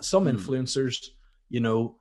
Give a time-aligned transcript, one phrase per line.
[0.00, 0.36] some Hmm.
[0.36, 1.06] influencers,
[1.48, 1.96] you know,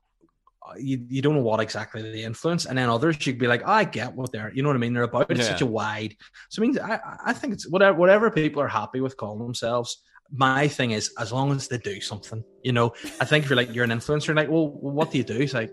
[0.68, 3.48] uh, you, you don't know what exactly they influence, and then others you could be
[3.48, 4.94] like, "Oh, I get what they're, you know what I mean?
[4.94, 5.44] They're about Yeah.
[5.44, 6.16] such a wide.
[6.50, 10.02] So I mean, I I think it's whatever whatever people are happy with calling themselves.
[10.32, 12.94] My thing is, as long as they do something, you know.
[13.22, 15.38] I think if you're like you're an influencer, like, well, what do you do?
[15.38, 15.72] It's like,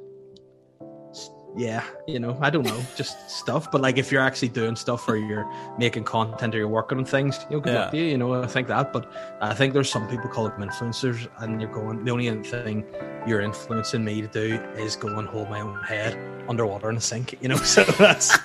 [1.57, 3.71] yeah, you know, I don't know, just stuff.
[3.71, 5.47] But like, if you're actually doing stuff or you're
[5.79, 7.91] making content or you're working on things, you know, good luck Yeah.
[7.91, 8.05] to you.
[8.13, 8.93] You know, I think that.
[8.93, 9.11] But
[9.41, 12.05] I think there's some people call them influencers, and you're going.
[12.05, 12.85] The only thing
[13.27, 16.17] you're influencing me to do is go and hold my own head
[16.49, 17.37] underwater in a sink.
[17.43, 18.37] You know, so that's.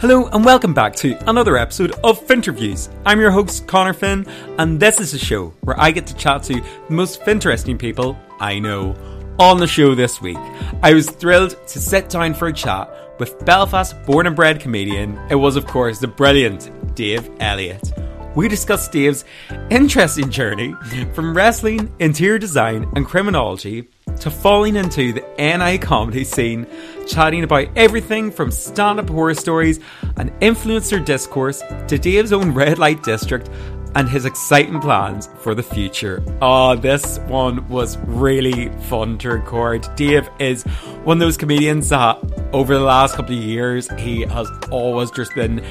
[0.00, 2.88] Hello and welcome back to another episode of Finterviews.
[3.04, 4.26] I'm your host Connor Finn,
[4.58, 8.18] and this is a show where I get to chat to the most interesting people
[8.40, 8.96] I know.
[9.40, 10.36] On the show this week,
[10.82, 15.18] I was thrilled to sit down for a chat with Belfast born and bred comedian.
[15.30, 17.90] It was, of course, the brilliant Dave Elliott.
[18.36, 19.24] We discussed Dave's
[19.70, 20.74] interesting journey
[21.14, 23.88] from wrestling, interior design, and criminology
[24.20, 26.66] to falling into the NI comedy scene,
[27.08, 29.80] chatting about everything from stand up horror stories
[30.18, 33.48] and influencer discourse to Dave's own red light district
[33.94, 36.22] and his exciting plans for the future.
[36.40, 39.86] Oh, this one was really fun to record.
[39.96, 40.62] Dave is
[41.04, 42.18] one of those comedians that
[42.52, 45.64] over the last couple of years he has always just been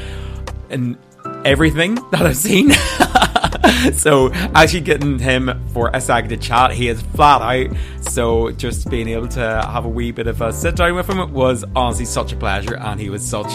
[0.70, 0.98] in
[1.46, 2.72] everything that I've seen.
[3.94, 7.76] so actually getting him for a second to chat, he is flat out.
[8.02, 11.34] So just being able to have a wee bit of a sit down with him
[11.34, 13.52] was honestly such a pleasure, and he was such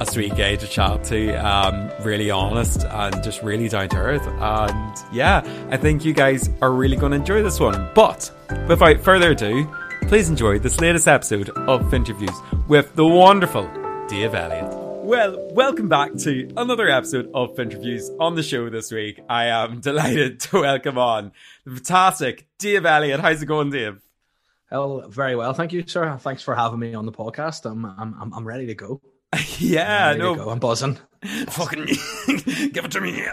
[0.00, 1.34] a sweet guy to chat to.
[1.34, 4.26] Um, really honest and just really down to earth.
[4.26, 7.90] And yeah, I think you guys are really going to enjoy this one.
[7.94, 8.30] But
[8.68, 9.68] without further ado,
[10.02, 13.68] please enjoy this latest episode of Finterviews with the wonderful
[14.08, 14.79] Dave Elliott.
[15.10, 19.20] Well, welcome back to another episode of Finterviews on the show this week.
[19.28, 21.32] I am delighted to welcome on
[21.64, 23.18] the fantastic Dave Elliott.
[23.18, 24.00] How's it going, Dave?
[24.70, 26.16] Oh, very well, thank you, sir.
[26.18, 27.68] Thanks for having me on the podcast.
[27.68, 29.00] I'm I'm I'm, I'm ready to go.
[29.58, 30.48] yeah, to no, go.
[30.48, 30.96] I'm buzzing.
[31.48, 31.86] fucking
[32.72, 33.26] give it to me.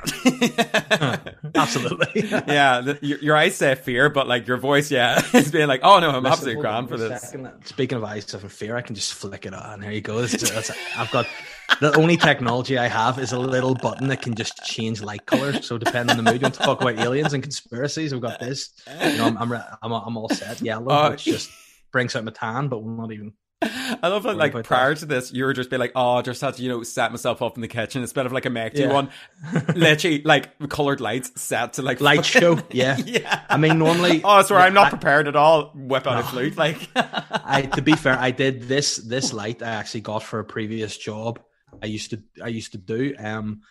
[1.75, 2.29] Absolutely.
[2.47, 5.81] yeah, the, your, your eyes say fear, but like your voice, yeah, is being like,
[5.83, 7.22] oh no, I'm Listen, absolutely grand for this.
[7.22, 7.50] second.
[7.66, 9.81] Speaking of eyes of fear, I can just flick it on.
[9.81, 10.22] There you go.
[10.22, 11.27] That's, that's, I've got
[11.81, 15.61] the only technology I have is a little button that can just change light color.
[15.61, 18.39] So depending on the mood, you want to talk about aliens and conspiracies, we've got
[18.39, 18.72] this.
[19.03, 20.61] You know, I'm I'm, I'm, I'm all set.
[20.61, 21.11] Yellow, Oh.
[21.11, 21.50] which just
[21.91, 23.33] brings out my tan, but will not even.
[23.62, 26.41] I love that, like, prior to this, you were just be like, oh, I just
[26.41, 28.79] had to, you know, set myself up in the kitchen instead of like a Mechty
[28.81, 28.94] Yeah.
[28.94, 29.09] one.
[29.75, 32.97] Literally, like, colored lights set to like Light fucking- show, yeah.
[33.06, 33.41] yeah.
[33.50, 34.22] I mean, normally.
[34.23, 35.72] Oh, sorry, I'm not I- prepared at all.
[35.73, 36.88] Whip out a flute, like.
[36.95, 40.95] I to be fair, I did this this light I actually got for a previous
[40.95, 41.39] job.
[41.81, 43.16] I used to I used to do.
[43.18, 43.62] Um,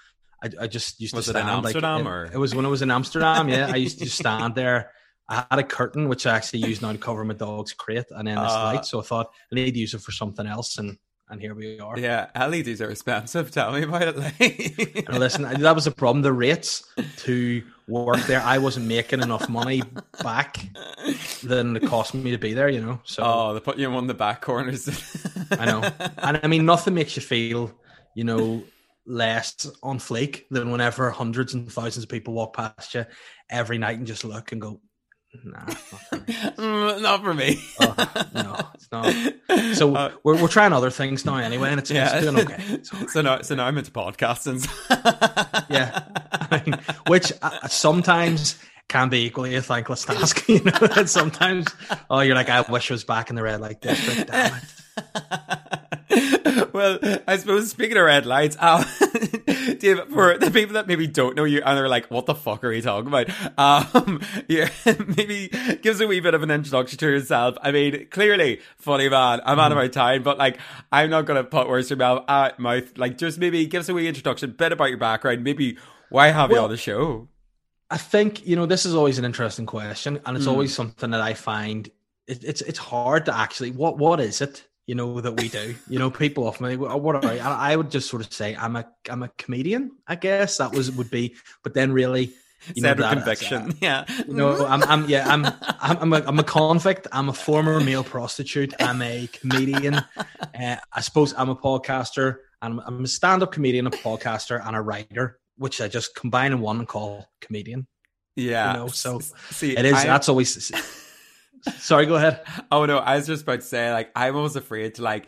[0.42, 2.66] I, I just used Was to it in stand like Amsterdam, it, it was when
[2.66, 3.48] I was in Amsterdam.
[3.48, 4.90] Yeah, I used to just stand there.
[5.28, 8.28] I had a curtain which I actually use now to cover my dog's crate, and
[8.28, 8.84] then this Uh, light.
[8.84, 10.98] So I thought I need to use it for something else, and
[11.28, 11.98] and here we are.
[11.98, 13.50] yeah, LEDs are expensive.
[13.58, 14.16] Tell me about it.
[14.16, 15.08] Like.
[15.08, 16.22] And listen, that was the problem.
[16.22, 16.84] The rates
[17.18, 19.82] to work there, I wasn't making enough money
[20.22, 20.58] back
[21.42, 22.68] than it cost me to be there.
[22.68, 24.88] You know, so oh, they put you in one of the back corners.
[25.50, 25.82] I know.
[26.18, 27.72] And I mean, nothing makes you feel,
[28.14, 28.62] you know,
[29.04, 33.04] less on flake than whenever hundreds and thousands of people walk past you
[33.50, 34.80] every night and just look and go,
[35.44, 36.22] nah, not for me.
[36.56, 37.60] Mm, not for me.
[37.80, 39.76] Oh, no, it's not.
[39.76, 42.14] So Uh, we're, we're trying other things now anyway, and it's, yeah.
[42.16, 42.62] it's doing okay.
[42.68, 43.10] It's all right.
[43.10, 44.66] so now, so now I'm into podcasting.
[45.68, 46.04] Yeah.
[46.50, 48.56] I mean, which uh, sometimes
[48.88, 50.72] can be equally a thankless task, you know.
[50.96, 51.66] And sometimes,
[52.08, 54.30] oh, you're like, I wish I was back in the red light district.
[54.30, 54.54] Damn
[56.10, 56.72] it.
[56.72, 58.84] well, I suppose speaking of red lights, um,
[59.78, 62.62] Dave, for the people that maybe don't know you and they're like, "What the fuck
[62.64, 63.28] are you talking about?"
[63.58, 64.68] Um, yeah,
[65.16, 65.48] maybe
[65.82, 67.56] gives a wee bit of an introduction to yourself.
[67.62, 69.40] I mean, clearly, funny man.
[69.44, 70.58] I'm out of my time, but like,
[70.92, 72.24] I'm not gonna put words in your mouth.
[72.28, 72.96] out mouth.
[72.96, 75.78] Like, just maybe give us a wee introduction, bit about your background, maybe
[76.08, 77.28] why have you Well- on the show?
[77.90, 80.50] I think you know this is always an interesting question, and it's Mm.
[80.50, 81.88] always something that I find
[82.26, 85.74] it, it's it's hard to actually what what is it you know that we do.
[85.88, 87.38] you know, people often like, what are I?
[87.38, 89.92] I would just sort of say I'm a I'm a comedian.
[90.06, 91.34] I guess that was would be,
[91.64, 92.32] but then really,
[92.74, 93.76] you know, that- conviction.
[93.80, 94.04] yeah.
[94.26, 97.06] you know, I'm, I'm, yeah, I'm, I'm, I'm a, I'm a convict.
[97.12, 98.74] I'm a former male prostitute.
[98.80, 99.94] I'm a comedian.
[99.94, 102.36] Uh, I suppose I'm a podcaster.
[102.62, 106.60] I'm, I'm a stand-up comedian, a podcaster, and a writer, which I just combine in
[106.60, 107.86] one and call comedian.
[108.34, 108.72] Yeah.
[108.72, 109.94] You know, so see, It is.
[109.94, 110.72] I- that's always.
[111.78, 112.42] Sorry, go ahead.
[112.70, 115.26] Oh no, I was just about to say, like, I'm always afraid to like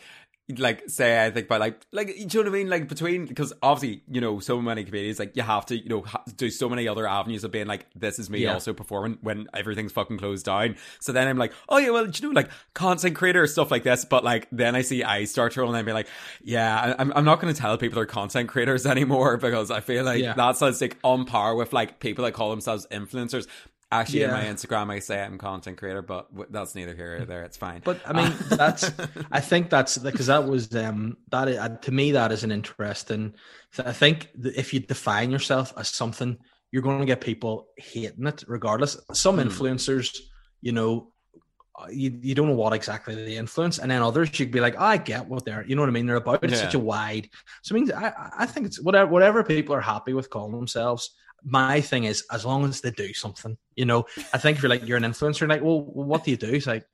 [0.56, 3.52] like say I think about like like you know what I mean like between because
[3.62, 6.70] obviously you know so many comedians like you have to you know ha- do so
[6.70, 8.55] many other avenues of being like this is me Yeah.
[8.55, 12.23] also performing when everything's fucking closed down so then I'm like oh yeah well do
[12.23, 15.52] you know like content creator stuff like this but like then I see I start
[15.52, 16.08] to and I'm be like
[16.43, 19.81] yeah I- I'm, I'm not going to tell people they're content creators anymore because I
[19.81, 20.32] feel like Yeah.
[20.32, 23.46] that's like on par with like people that call themselves influencers
[23.90, 27.43] Actually, in my Instagram, I say I'm content creator, but that's neither here or there.
[27.44, 27.81] It's fine.
[27.82, 28.90] But I mean, that's
[29.32, 33.35] I think that's because that was um that uh, to me that is an interesting.
[33.82, 36.37] I think that if you define yourself as something,
[36.70, 38.99] you're going to get people hating it regardless.
[39.14, 39.49] Some Hmm.
[39.49, 40.19] influencers,
[40.61, 41.12] you know,
[41.81, 44.75] uh, you, you don't know what exactly they influence, and then others you'd be like,
[44.76, 46.05] oh, I get what they're, you know what I mean?
[46.06, 46.56] They're about Yeah.
[46.56, 47.31] such a wide.
[47.62, 51.14] So I mean, I I think it's whatever whatever people are happy with calling themselves.
[51.44, 54.06] My thing is, as long as they do something, you know.
[54.32, 56.49] I think if you're like you're an influencer, like, well, what do you do?
[56.52, 56.85] It's like,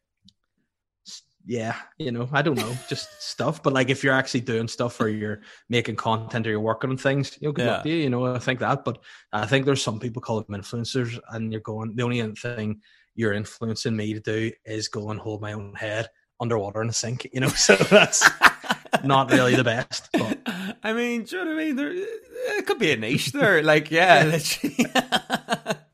[1.47, 3.63] yeah, you know, I don't know, just stuff.
[3.63, 6.97] But like, if you're actually doing stuff or you're making content or you're working on
[6.97, 7.73] things, you know, good Yeah.
[7.73, 7.97] luck to you.
[7.97, 8.85] You know, I think that.
[8.85, 8.99] But
[9.33, 11.97] I think there's some people call them influencers, and you're going.
[11.97, 12.81] The only thing
[13.15, 16.09] you're influencing me to do is go and hold my own head
[16.41, 17.29] underwater in a sink.
[17.33, 18.27] You know, so that's
[19.03, 20.09] not really the best.
[20.13, 20.39] But
[20.83, 21.77] I mean, do you know what I mean?
[21.77, 23.63] There, it could be a niche there.
[23.63, 24.87] Like, yeah, literally.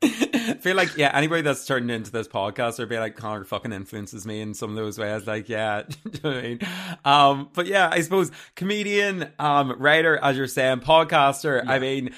[0.02, 3.72] I feel like, yeah, anybody that's turned into this podcast or be like, Connor fucking
[3.72, 5.26] influences me in some of those ways.
[5.26, 6.58] Like, yeah, do you know what I mean?
[7.04, 11.66] Um, but yeah, I suppose comedian, um, writer, as you're saying, podcaster.
[11.66, 12.14] I mean,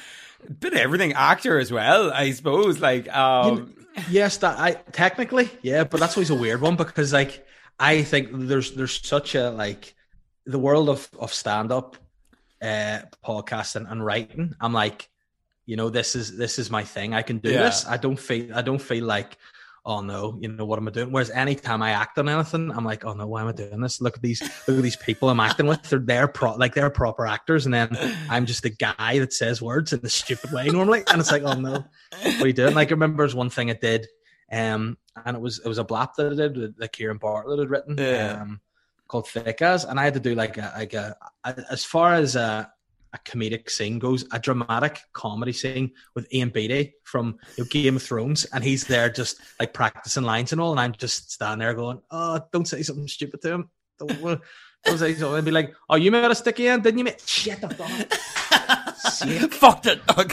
[0.60, 2.80] bit of everything, actor as well, I suppose.
[2.80, 3.74] Like, um,
[4.10, 7.46] yes, that I technically, yeah, but that's always a weird one because like
[7.78, 9.94] I think there's there's such a like
[10.46, 11.96] the world of of stand up,
[12.60, 14.54] uh, podcasting and writing.
[14.60, 15.08] I'm like,
[15.66, 17.14] you know, this is this is my thing.
[17.14, 17.62] I can do Yeah.
[17.62, 17.86] this.
[17.86, 19.36] I don't feel I don't feel like.
[19.84, 21.10] Oh no, you know what am I doing?
[21.10, 24.00] Whereas anytime I act on anything, I'm like, oh no, why am I doing this?
[24.00, 25.82] Look at these, look at these people I'm acting with.
[25.82, 27.88] They're they're pro like they're proper actors, and then
[28.30, 31.42] I'm just a guy that says words in a stupid way normally, and it's like,
[31.42, 32.74] oh no, what are you doing?
[32.76, 34.06] Like I remember there's one thing I did,
[34.52, 37.68] um, and it was it was a blap that I did that Kieran Bartlett had
[37.70, 38.40] written, Yeah.
[38.40, 38.60] um,
[39.12, 41.14] called Thick As, and I had to do like a like a,
[41.44, 42.72] a as far as a,
[43.12, 47.96] a comedic scene goes, a dramatic comedy scene with Ian Beattie from you know, Game
[47.96, 51.58] of Thrones, and he's there just like practicing lines and all, and I'm just standing
[51.58, 53.70] there going, oh, don't say something stupid to him.
[53.98, 54.40] Don't,
[54.84, 55.36] don't say something.
[55.36, 57.04] And be like, oh, you made a sticky end, didn't you?
[57.04, 57.22] Mate?
[57.26, 58.14] Shit, I've done it.
[59.18, 59.52] Shit.
[59.62, 60.00] fucked it.
[60.08, 60.24] Oh.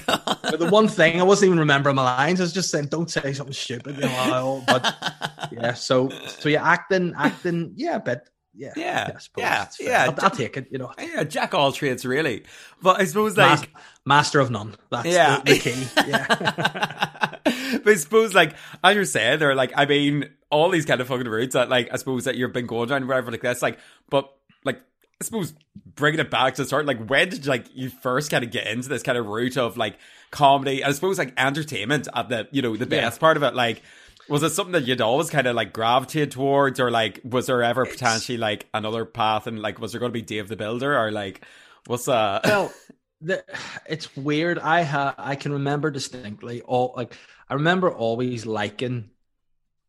[0.41, 2.39] But the one thing I wasn't even remembering my lines.
[2.39, 6.63] I was just saying, "Don't say something stupid." You know, but yeah, so so yeah,
[6.63, 10.05] acting, acting, yeah, but yeah, Yeah, I suppose yeah, yeah.
[10.05, 10.67] I'll, I'll take it.
[10.71, 12.43] You know, yeah, jack all trades, really.
[12.81, 14.75] But I suppose, like, Mas- master of none.
[14.91, 15.39] That's Yeah.
[15.45, 15.87] the, the key.
[16.07, 16.25] Yeah,
[17.83, 21.07] but I suppose, like, as you're saying, they're like, I mean, all these kind of
[21.07, 23.79] fucking routes that, like, I suppose that you've been going down, whatever, like this, like,
[24.09, 24.31] but,
[24.65, 24.79] like,
[25.21, 25.53] I suppose
[25.95, 28.87] bringing it back to start, like, when did like you first kind of get into
[28.89, 29.97] this kind of route of like
[30.31, 30.81] comedy?
[30.83, 33.01] I suppose like entertainment at the you know the Yeah.
[33.01, 33.81] best part of it, like.
[34.29, 37.63] Was it something that you'd always kind of like gravitated towards, or like was there
[37.63, 40.97] ever potentially like another path, and like was there going to be Dave the Builder,
[40.97, 41.41] or like
[41.87, 42.39] what's uh?
[42.43, 42.73] well,
[43.21, 43.43] the,
[43.89, 44.59] it's weird.
[44.59, 47.15] I ha I can remember distinctly all like
[47.49, 49.09] I remember always liking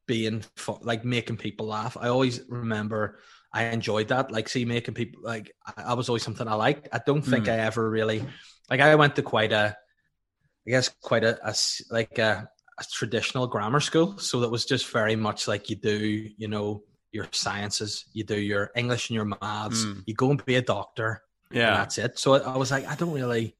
[0.06, 1.96] being fu- like making people laugh.
[2.00, 3.18] I always remember
[3.52, 4.30] I enjoyed that.
[4.30, 6.88] Like, see, making people like I, I was always something I liked.
[6.92, 7.52] I don't think Mm.
[7.52, 8.24] I ever really
[8.68, 8.80] like.
[8.80, 9.76] I went to quite a,
[10.66, 11.38] I guess, quite a
[11.90, 12.48] like a,
[12.80, 14.18] a traditional grammar school.
[14.18, 16.82] So that was just very much like you do, you know,
[17.12, 20.02] your sciences, you do your English and your maths, Mm.
[20.06, 22.18] you go and be a doctor, and yeah, that's it.
[22.18, 23.56] So I, I was like, I don't really,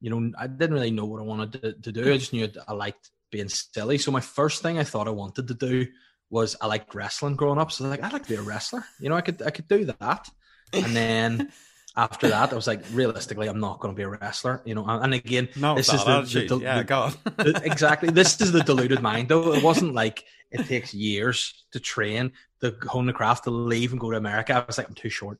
[0.00, 2.12] you know, I didn't really know what I wanted to, to do.
[2.12, 3.98] I just knew I liked being silly.
[3.98, 5.86] So my first thing I thought I wanted to do
[6.30, 7.72] was I liked wrestling growing up.
[7.72, 8.84] So like, I'd like to be a wrestler.
[9.00, 10.28] You know, I could I could do that.
[10.72, 11.52] And then
[11.96, 14.62] after that, I was like, realistically, I'm not going to be a wrestler.
[14.64, 18.10] You know, and again, no, this is the, the, the- yeah, the- God, the- exactly.
[18.10, 19.52] This is the deluded mind, though.
[19.52, 24.00] It wasn't like it takes years to train, to hone the craft, to leave and
[24.00, 24.54] go to America.
[24.54, 25.38] I was like, I'm too short.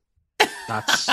[0.68, 1.08] That's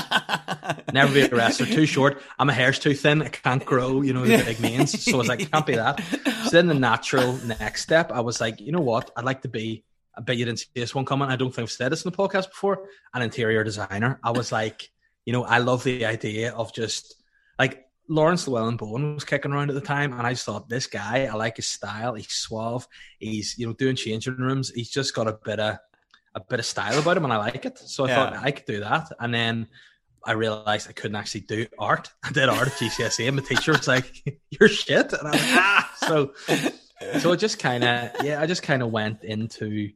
[0.94, 1.66] never be a wrestler.
[1.66, 2.22] Too short.
[2.38, 3.22] I'm a hair's too thin.
[3.22, 4.02] I can't grow.
[4.02, 5.04] You know the big mains.
[5.04, 6.02] So I was like, can't be that.
[6.44, 9.10] So then the natural next step, I was like, you know what?
[9.16, 9.84] I'd like to be.
[10.18, 11.30] I bet you didn't see this one coming.
[11.30, 12.88] I don't think I've said this in the podcast before.
[13.14, 14.20] An interior designer.
[14.24, 14.90] I was like,
[15.26, 17.16] you know, I love the idea of just
[17.58, 21.26] like Laurence Llewelyn-Bowen was kicking around at the time, and I just thought this guy,
[21.26, 22.16] I like his style.
[22.16, 22.88] He's suave.
[23.20, 24.72] He's you know doing changing rooms.
[24.74, 25.78] He's just got a bit of
[26.36, 27.78] a bit of style about him, and I like it.
[27.78, 28.16] So I Yeah.
[28.16, 29.68] thought I could do that, and then.
[30.26, 32.12] I realized I couldn't actually do art.
[32.24, 34.22] I did art at GCSE, and my teacher was like,
[34.52, 36.34] "You're shit," and I was like, "Ah." So,
[37.20, 39.90] so it just kind of, yeah, I just kind of went into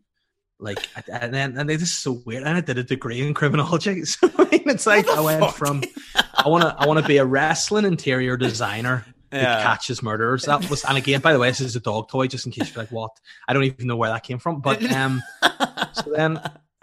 [0.64, 4.04] like and then and this is so weird and i did a degree in criminology.
[4.14, 5.56] So I mean, it's like i went fuck?
[5.56, 5.84] from
[6.16, 10.44] i want to i want to be a wrestling interior designer who catches murderers.
[10.46, 12.74] That was and again by the way this is a dog toy just in case
[12.74, 13.12] you're like what?
[13.48, 15.22] I don't even know where that came from but um
[15.94, 16.40] so then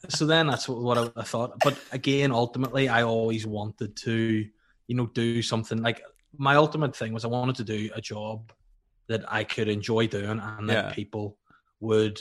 [0.08, 1.58] so then that's what, what I, I thought.
[1.64, 4.46] But again ultimately i always wanted to
[4.88, 6.02] you know do something like
[6.36, 8.52] my ultimate thing was i wanted to do a job
[9.08, 10.92] that i could enjoy doing and that Yeah.
[10.92, 11.36] people
[11.80, 12.20] would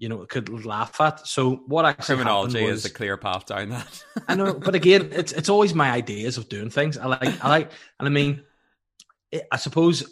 [0.00, 3.46] you know could laugh at so what actually Criminology happened is was, a clear path
[3.46, 4.04] down that.
[4.28, 6.96] I know, but again, it's it's always my ideas of doing things.
[6.96, 8.42] I like, I like, and I mean,
[9.30, 10.10] it, I suppose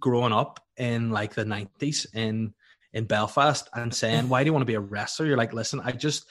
[0.00, 2.54] growing up in like the nineties in
[2.94, 5.80] in Belfast and saying, "Why do you want to be a wrestler?" You're like, "Listen,
[5.84, 6.24] I just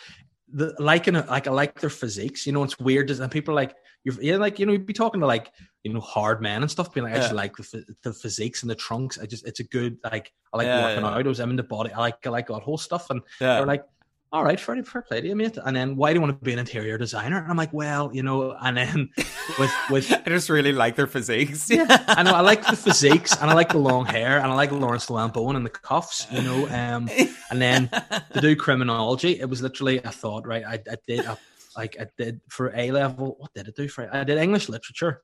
[0.50, 2.46] the liking like I like their physiques.
[2.46, 4.94] You know, it's weird, and people are like you're yeah, like you know, you'd be
[4.94, 5.52] talking to like
[5.84, 8.70] you know hard men and stuff, being like, I just like the, the physiques and
[8.70, 9.20] the trunks.
[9.20, 11.10] I just it's a good like I like Yeah, working yeah.
[11.12, 11.26] out.
[11.26, 11.92] I was I'm into body.
[11.92, 13.58] I like I like that whole stuff and Yeah.
[13.58, 13.84] they're like,
[14.32, 15.58] all right, fair, fair play to you, mate.
[15.64, 17.38] And then why do you want to be an interior designer?
[17.38, 19.10] And I'm like, well, you know, and then
[19.58, 21.70] with with I just really like their physiques.
[21.70, 21.86] Yeah.
[22.08, 24.72] I know I like the physiques and I like the long hair and I like
[24.72, 26.68] Laurence Bowen and the cuffs, you know.
[26.68, 27.10] Um,
[27.50, 27.90] and then
[28.34, 31.38] to do criminology, it was literally I thought, right, I, I did a,
[31.78, 33.38] like I did for A level.
[33.40, 34.14] What did I do for?
[34.14, 35.22] I did English literature,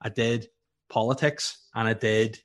[0.00, 0.48] I did
[0.88, 2.38] politics, and I did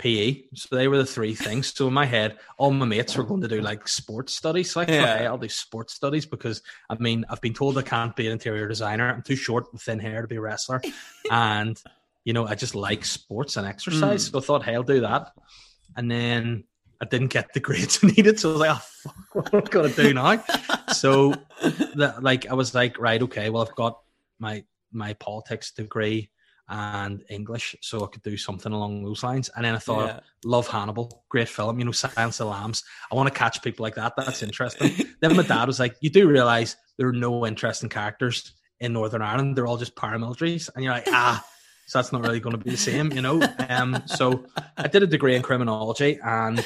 [0.00, 0.44] PE.
[0.54, 1.72] So they were the three things.
[1.74, 4.70] So in my head, all my mates were going to do like sports studies.
[4.70, 5.18] So I thought, Yeah.
[5.18, 8.32] hey, I'll do sports studies because I mean, I've been told I can't be an
[8.32, 9.08] interior designer.
[9.08, 10.80] I'm too short with thin hair to be a wrestler.
[11.30, 11.80] and,
[12.24, 14.26] you know, I just like sports and exercise.
[14.26, 14.32] Hmm.
[14.32, 15.32] So I thought, hey, I'll do that.
[15.96, 16.64] And then
[17.00, 18.40] I didn't get the grades I needed.
[18.40, 20.44] So I was like, oh, fuck, what am I going to do now?
[20.92, 21.34] so,
[21.96, 24.00] that, like, I was like, right, okay, well, I've got
[24.38, 26.30] my my politics degree
[26.70, 29.50] and English, so I could do something along those lines.
[29.56, 30.20] And then I thought, Yeah.
[30.44, 32.84] love Hannibal, great film, you know, Silence of the Lambs.
[33.10, 34.14] I want to catch people like that.
[34.16, 34.92] That's interesting.
[35.20, 39.20] then my dad was like, you do realize there are no interesting characters in Northern
[39.20, 39.56] Ireland.
[39.56, 40.70] They're all just paramilitaries.
[40.74, 41.44] And you're like, ah,
[41.86, 43.42] so that's not really going to be the same, you know?
[43.68, 44.44] Um, so
[44.76, 46.64] I did a degree in criminology and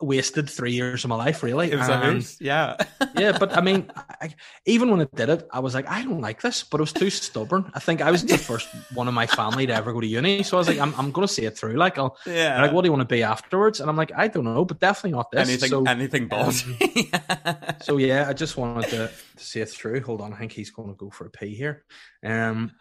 [0.00, 1.72] wasted three years of my life, really.
[1.72, 2.36] It was And- ours.
[2.40, 2.76] Yeah.
[3.18, 6.20] yeah, but I mean, I, even when I did it, I was like, I don't
[6.20, 7.70] like this, but I was too stubborn.
[7.74, 10.42] I think I was the first one of my family to ever go to uni,
[10.44, 11.74] so I was like, I'm, I'm going to see it through.
[11.74, 12.62] Like, I'll, Yeah.
[12.62, 13.80] like, what do you want to be afterwards?
[13.80, 15.48] And I'm like, I don't know, but definitely not this.
[15.48, 17.82] anything so, anything ballsy.
[17.82, 20.00] so yeah, I just wanted to, to see it through.
[20.02, 21.84] Hold on, I think he's going to go for a pee here.
[22.24, 22.72] Um,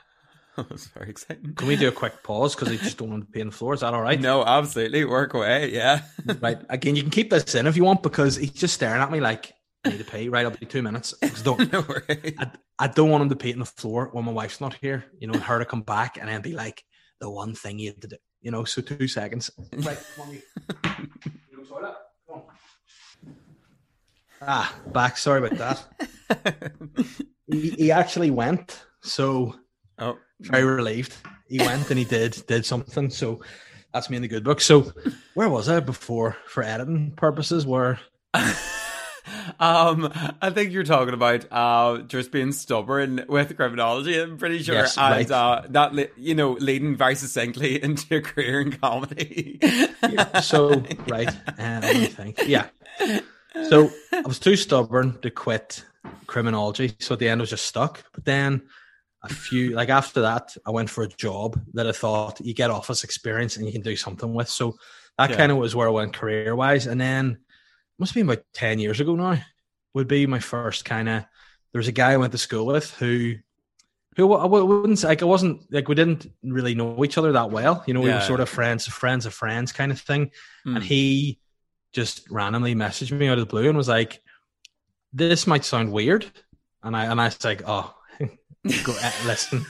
[0.69, 1.53] That's very exciting.
[1.55, 3.53] can we do a quick pause because I just don't want to pee on the
[3.53, 3.73] floor?
[3.73, 4.19] Is that all right?
[4.19, 5.05] No, absolutely.
[5.05, 5.71] Work away.
[5.71, 6.01] Yeah.
[6.41, 6.57] Right.
[6.69, 9.19] Again, you can keep this in if you want because he's just staring at me
[9.19, 9.53] like,
[9.85, 10.27] I need to pee.
[10.29, 11.13] Right, I'll be two minutes.
[11.21, 11.85] 'Cause don't, no.
[12.09, 15.05] I, I don't want him to pee on the floor when my wife's not here,
[15.19, 16.83] you know, her to come back and then be like,
[17.21, 19.49] the one thing you had to do, you know, so two seconds.
[19.77, 20.41] Right, come on, you.
[21.51, 21.95] You go toilet?
[22.27, 23.35] Come on.
[24.41, 25.17] Ah, back.
[25.17, 26.73] Sorry about that.
[27.49, 29.55] He, he actually went, so.
[30.39, 31.15] Very relieved.
[31.47, 33.09] He went and he did did something.
[33.09, 33.41] So
[33.93, 34.61] that's me in the good book.
[34.61, 34.91] So
[35.33, 37.65] where was I before for editing purposes?
[37.65, 37.99] Where
[39.59, 44.19] um, I think you're talking about uh just being stubborn with criminology.
[44.19, 45.31] I'm pretty sure, Yes, and right.
[45.31, 49.59] uh, that you know leading very succinctly into a career in comedy.
[49.61, 52.39] Yeah, so right, let me think.
[52.45, 52.67] Yeah,
[53.69, 55.83] so I was too stubborn to quit
[56.27, 58.03] criminology, so at the end I was just stuck.
[58.13, 58.61] But then
[59.23, 62.69] a few, like after that, I went for a job that I thought you get
[62.69, 64.49] office experience and you can do something with.
[64.49, 64.75] So
[65.17, 65.37] that Yeah.
[65.37, 67.39] kind of was where I went career wise, and then
[67.99, 69.41] must have been about ten years ago now.
[69.95, 71.25] Would be my first kind of.
[71.73, 73.35] There was a guy I went to school with who.
[74.15, 77.51] Who I wouldn't say, like I wasn't like we didn't really know each other that
[77.51, 78.01] well, you know.
[78.01, 78.15] We Yeah.
[78.15, 80.31] were sort of friends, friends of friends, kind of thing
[80.63, 80.75] Hmm.
[80.77, 81.39] and he
[81.93, 84.21] just randomly messaged me out of the blue and was like,
[85.13, 86.25] "This might sound weird,"
[86.83, 87.93] and I and I was like, "Oh,
[88.63, 89.65] listen."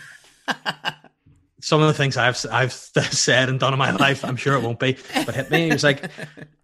[1.59, 2.73] Some of the things I've I've
[3.11, 5.65] said and done in my life, I'm sure it won't be, but hit me.
[5.65, 6.09] He was like,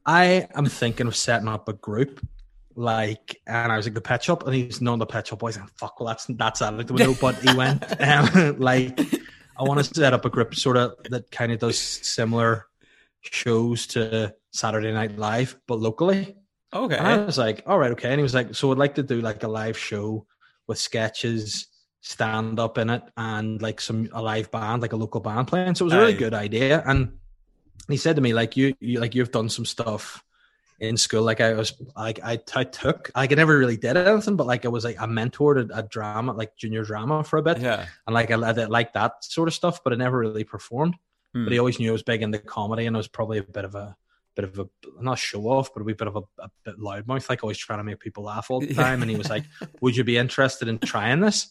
[0.06, 2.26] "I am thinking of setting up a group."
[2.76, 5.58] Like, and I was like, the pet shop, and he's not the pet shop boys.
[5.58, 7.16] And fuck, well, that's that's out of the window.
[7.20, 9.00] But he went, um, like,
[9.58, 12.66] I want to set up a group sort of that kind of does similar
[13.22, 16.36] shows to Saturday Night Live, but locally.
[16.74, 16.98] okay.
[16.98, 18.10] And I was like, all right, okay.
[18.10, 20.26] And he was like, so I'd like to do like a live show
[20.68, 21.68] with sketches,
[22.04, 25.74] stand up in it, and like some a live band, like a local band playing.
[25.74, 26.84] So it was a really good idea.
[26.86, 27.14] And
[27.88, 30.24] he said to me, like, you, you like you've done some stuff
[30.80, 31.24] in school.
[31.24, 34.66] Like I was like I, I took like I never really did anything, but like
[34.66, 37.58] I was like I mentored a, a drama, like junior drama for a bit.
[37.60, 37.88] yeah.
[38.06, 40.96] And like I, I like that sort of stuff, but I never really performed
[41.34, 41.46] Hmm.
[41.46, 43.66] but he always knew I was big into comedy and I was probably a bit
[43.66, 43.96] of a
[44.36, 44.68] bit of a
[45.02, 47.80] not show off, but a wee bit of a, a bit loudmouth, like always trying
[47.80, 49.02] to make people laugh all the time.
[49.02, 49.44] And he was like,
[49.82, 51.50] "Would you be interested in trying this?"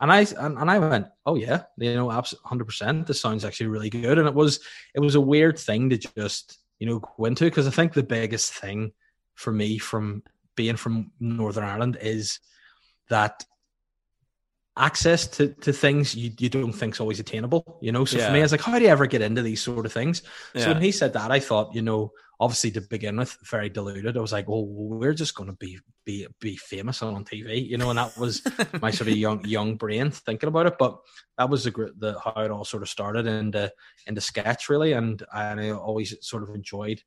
[0.00, 3.06] And I and, and I went, "Oh yeah, you know, absolutely, hundred percent.
[3.06, 4.60] This sounds actually really good." And it was
[4.94, 8.02] it was a weird thing to just you know go into because I think the
[8.02, 8.92] biggest thing
[9.34, 10.22] for me from
[10.56, 12.40] being from Northern Ireland is
[13.08, 13.44] that
[14.76, 18.04] access to, to things you, you don't think is always attainable, you know.
[18.04, 18.26] So yeah.
[18.26, 20.22] for me, I was like, how do you ever get into these sort of things?
[20.54, 20.64] Yeah.
[20.64, 24.16] So when he said that, I thought, you know, obviously to begin with, very diluted.
[24.16, 27.76] I was like, well, we're just going to be be be famous on TV, you
[27.76, 27.90] know.
[27.90, 28.42] And that was
[28.80, 30.78] my sort of young young brain thinking about it.
[30.78, 30.98] But
[31.36, 33.70] that was the, the how it all sort of started into
[34.06, 37.02] into sketch really, and I always sort of enjoyed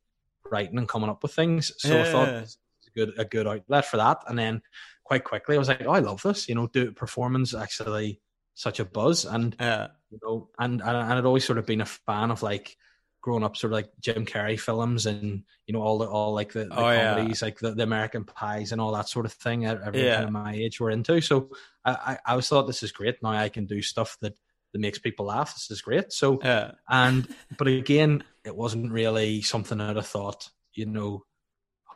[0.49, 1.71] writing and coming up with things.
[1.79, 2.01] So yeah.
[2.01, 2.47] I thought a
[2.95, 4.61] good a good outlet for that, and then
[5.03, 5.55] quite quickly.
[5.55, 6.47] I was like, oh, I love this.
[6.47, 8.21] You know, do performance actually
[8.53, 9.87] such a buzz, and yeah.
[10.11, 12.77] you know, and and and I'd always sort of been a fan of like
[13.23, 16.51] growing up, sort of like Jim Carrey films, and you know, all the all like
[16.51, 17.45] the, the oh, comedies, yeah.
[17.45, 19.65] like the, the, American Pies and all that sort of thing.
[19.65, 20.15] Every yeah.
[20.15, 21.19] kind of my age were into.
[21.21, 21.49] So
[21.83, 23.23] I, I I always thought this is great.
[23.23, 24.37] Now I can do stuff that
[24.73, 25.55] that makes people laugh.
[25.55, 26.11] This is great.
[26.11, 26.71] So yeah.
[26.87, 27.27] and
[27.57, 30.49] but again, it wasn't really something that I thought.
[30.73, 31.23] You know,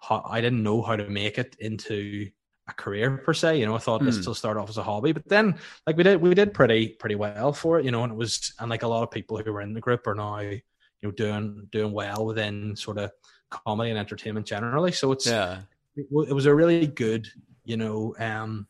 [0.02, 2.30] how, I didn't know how to make it into
[2.70, 3.60] a career per se.
[3.60, 4.06] You know, I thought mm.
[4.06, 5.56] this will start off as a hobby, but then
[5.86, 7.86] like we did, we did pretty pretty well for it.
[7.86, 9.82] You know, and it was and like a lot of people who were in the
[9.82, 10.52] group are now
[11.02, 13.12] you know doing doing well within sort of
[13.50, 14.92] comedy and entertainment generally.
[14.92, 15.62] So it's yeah,
[15.96, 17.28] it, it was a really good
[17.64, 18.68] you know um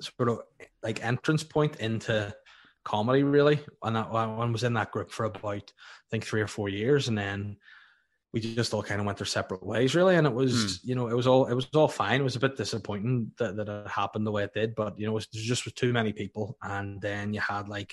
[0.00, 0.40] sort of
[0.82, 2.34] like entrance point into
[2.84, 3.60] comedy really.
[3.82, 7.08] And that one was in that group for about i think three or four years.
[7.08, 7.56] And then
[8.32, 10.16] we just all kind of went their separate ways really.
[10.16, 10.78] And it was mm.
[10.84, 12.20] you know it was all it was all fine.
[12.20, 14.74] It was a bit disappointing that, that it happened the way it did.
[14.74, 16.56] But you know it was just with too many people.
[16.62, 17.92] And then you had like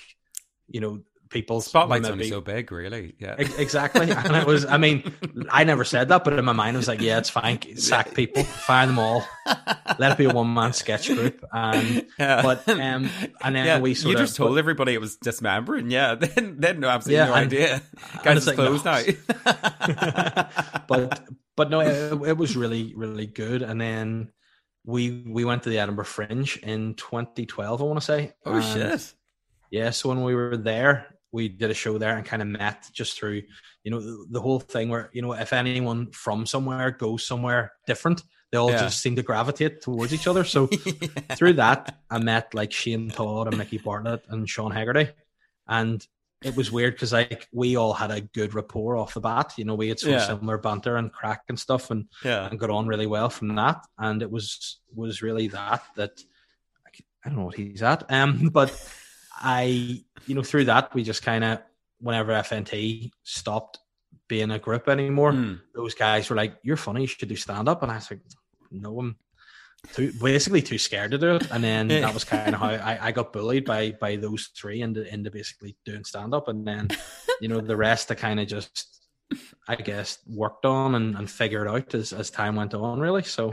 [0.68, 3.14] you know people spotlight's only so big really.
[3.18, 3.34] Yeah.
[3.38, 4.10] Exactly.
[4.10, 5.12] And it was i mean
[5.50, 7.58] i never said that but in my mind i was like yeah it's fine.
[7.76, 8.44] Sack people.
[8.44, 9.26] Fire them all.
[9.98, 11.44] Let it be a one-man sketch group.
[11.52, 12.42] And yeah.
[12.42, 13.10] but um
[13.42, 16.14] and then yeah, we sort you of, just told but, everybody it was dismembering yeah
[16.20, 17.82] then then no absolutely yeah, no and, idea.
[18.22, 18.92] Guys it's like, closed no.
[18.92, 20.48] now
[20.88, 23.62] but but no it, it was really really good.
[23.62, 24.32] And then
[24.84, 28.32] we we went to the Edinburgh Fringe in 2012 I want to say.
[28.44, 29.14] Oh shit.
[29.70, 32.88] yeah so when we were there we did a show there and kind of met
[32.92, 33.42] just through
[33.84, 37.72] you know the, the, whole thing where you know if anyone from somewhere goes somewhere
[37.86, 38.78] different they all yeah.
[38.78, 41.02] just seem to gravitate towards each other so yeah.
[41.36, 45.08] through that i met like shane todd and mickey bartlett and sean haggerty
[45.68, 46.06] and
[46.42, 49.64] it was weird because like we all had a good rapport off the bat you
[49.64, 50.26] know we had some yeah.
[50.26, 53.84] similar banter and crack and stuff and yeah and got on really well from that
[53.98, 56.12] and it was was really that that
[57.24, 58.70] i don't know what he's at um but
[59.40, 61.60] I, you know, through that we just kind of,
[62.00, 63.78] whenever FNT stopped
[64.28, 65.60] being a group anymore, mm.
[65.74, 67.02] those guys were like, "You're funny.
[67.02, 68.20] You should do stand up." And I was like,
[68.70, 69.16] "No, I'm
[69.94, 73.08] too basically too scared to do it." And then that was kind of how I,
[73.08, 76.88] I got bullied by by those three into into basically doing stand up, and then
[77.40, 78.94] you know the rest I kind of just.
[79.68, 83.22] I guess worked on and, and figured out as, as time went on, really.
[83.22, 83.52] So,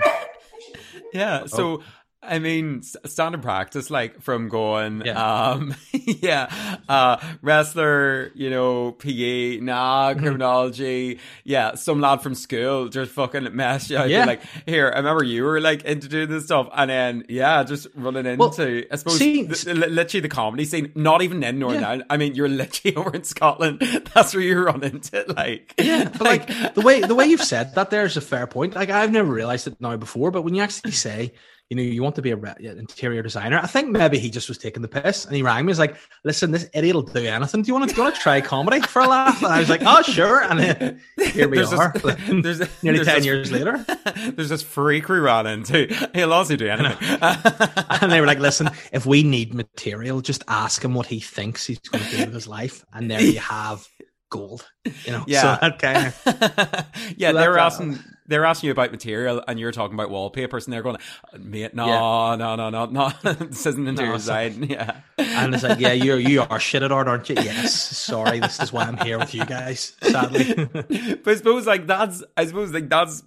[1.14, 1.48] yeah.
[1.48, 1.84] So,
[2.28, 9.60] I mean, standard practice, like from going, yeah, um, yeah, uh, wrestler, you know, PE,
[9.60, 10.20] nah, mm-hmm.
[10.20, 14.10] criminology, yeah, some lad from school just fucking messed you out.
[14.10, 14.26] Yeah.
[14.26, 17.88] Like, here, I remember you were like into doing this stuff, and then, yeah, just
[17.96, 21.82] running into, well, I suppose, see, the, literally the comedy scene, not even in Northern
[21.82, 21.88] yeah.
[21.88, 22.08] Ireland.
[22.10, 23.80] I mean, you're literally over in Scotland.
[24.14, 27.44] That's where you run into, like, yeah, but like, like the way, the way you've
[27.44, 28.76] said that there is a fair point.
[28.76, 31.34] Like, I've never realized it now before, but when you actually say,
[31.70, 33.60] you know, you want to be a re- interior designer.
[33.62, 35.72] I think maybe he just was taking the piss and he rang me.
[35.72, 37.64] He's like, listen, this idiot will do anything.
[37.64, 39.42] Do you want to, do you want to try comedy for a laugh?
[39.42, 40.44] And I was like, oh, sure.
[40.44, 41.02] And then
[41.32, 41.92] here we there's are.
[41.94, 42.04] This,
[42.60, 43.84] there's, nearly there's 10 this, years later.
[44.36, 45.88] There's this freak we ran into.
[46.14, 46.98] He'll also do anything.
[47.22, 51.66] and they were like, listen, if we need material, just ask him what he thinks
[51.66, 52.86] he's going to do with his life.
[52.94, 53.88] And there you have
[54.36, 54.68] gold.
[55.06, 55.60] You know, yeah.
[55.60, 56.86] So kind of,
[57.18, 60.66] yeah, so they were asking they're asking you about material and you're talking about wallpapers
[60.66, 60.98] and they're going,
[61.38, 62.36] mate, no, yeah.
[62.38, 64.64] no, no, no, no, this isn't interior no, design.
[64.76, 65.02] Yeah.
[65.18, 67.36] And it's like, yeah, you you are shit at art, aren't you?
[67.36, 67.74] Yes.
[67.76, 70.66] Sorry, this is why I'm here with you guys, sadly.
[70.66, 73.22] but I suppose like that's, I suppose like that's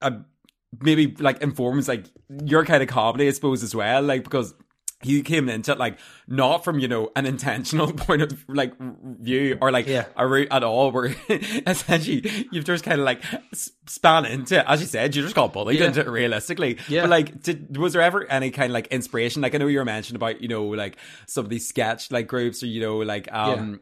[0.00, 0.14] a,
[0.80, 2.06] maybe like informs like
[2.44, 4.54] your kind of comedy, I suppose as well, like because
[5.04, 8.72] you came into it like not from you know an intentional point of like
[9.20, 10.06] view or like yeah.
[10.16, 11.14] a route at all where
[11.66, 15.52] essentially you've just kind of like span into it as you said you just got
[15.52, 15.86] bullied yeah.
[15.86, 19.40] into it realistically yeah but like did, was there ever any kind of like inspiration
[19.40, 22.26] like I know you were mentioning about you know like some of these sketch like
[22.26, 23.80] groups or you know like um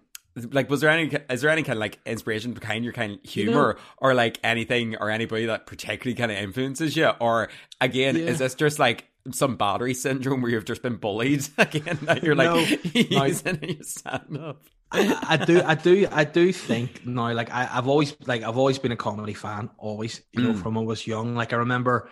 [0.50, 3.30] like was there any is there any kind of like inspiration behind your kind of
[3.30, 7.48] humor you know, or like anything or anybody that particularly kind of influences you or
[7.80, 8.24] again yeah.
[8.24, 12.34] is this just like some battery syndrome where you've just been bullied again that you're
[12.34, 13.76] like no, using no.
[13.82, 14.62] stand up
[14.92, 18.56] I, I, do i do i do think now like I, have always like i've
[18.56, 20.62] always been a comedy fan always you know mm.
[20.62, 22.08] from when I was young like i remember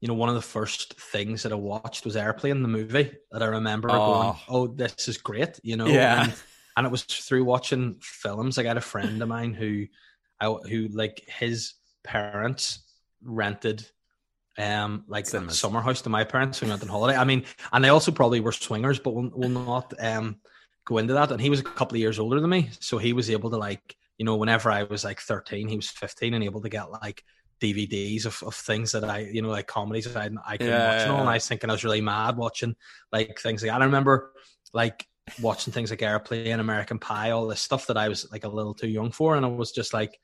[0.00, 3.42] you know one of the first things that i watched was airplane the movie that
[3.42, 3.96] i remember oh.
[3.96, 6.34] going oh this is great you know yeah and,
[6.76, 8.56] and it was through watching films.
[8.56, 9.86] I got a friend of mine who,
[10.40, 12.80] I, who like his parents
[13.22, 13.86] rented
[14.58, 17.16] um like a summer house to my parents when we went on holiday.
[17.16, 20.40] I mean, and they also probably were swingers, but we'll, we'll not um
[20.84, 21.30] go into that.
[21.30, 23.56] And he was a couple of years older than me, so he was able to
[23.56, 26.90] like you know whenever I was like thirteen, he was fifteen and able to get
[26.90, 27.22] like
[27.60, 30.88] DVDs of, of things that I you know like comedies that I I couldn't yeah,
[30.88, 31.20] watch and all.
[31.20, 32.74] And I was thinking I was really mad watching
[33.12, 33.82] like things like that.
[33.82, 34.32] I remember
[34.72, 35.06] like
[35.40, 38.74] watching things like Airplane, American Pie, all this stuff that I was like a little
[38.74, 40.18] too young for, and I was just like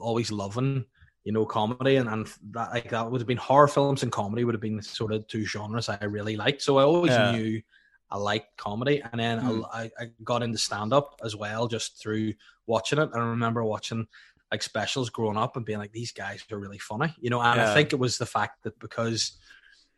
[0.00, 0.84] always loving,
[1.26, 4.44] you know, comedy, and, and that like that would have been horror films and comedy
[4.44, 6.62] would have been sort of two genres I really liked.
[6.62, 7.32] So I always yeah.
[7.32, 7.60] knew
[8.08, 9.64] I liked comedy, and then mm.
[9.72, 12.34] I, I got into stand up as well just through
[12.68, 13.10] watching it.
[13.12, 14.06] And I remember watching
[14.52, 17.42] like specials growing up and being like, these guys are really funny, you know.
[17.42, 17.72] And yeah.
[17.72, 19.32] I think it was the fact that because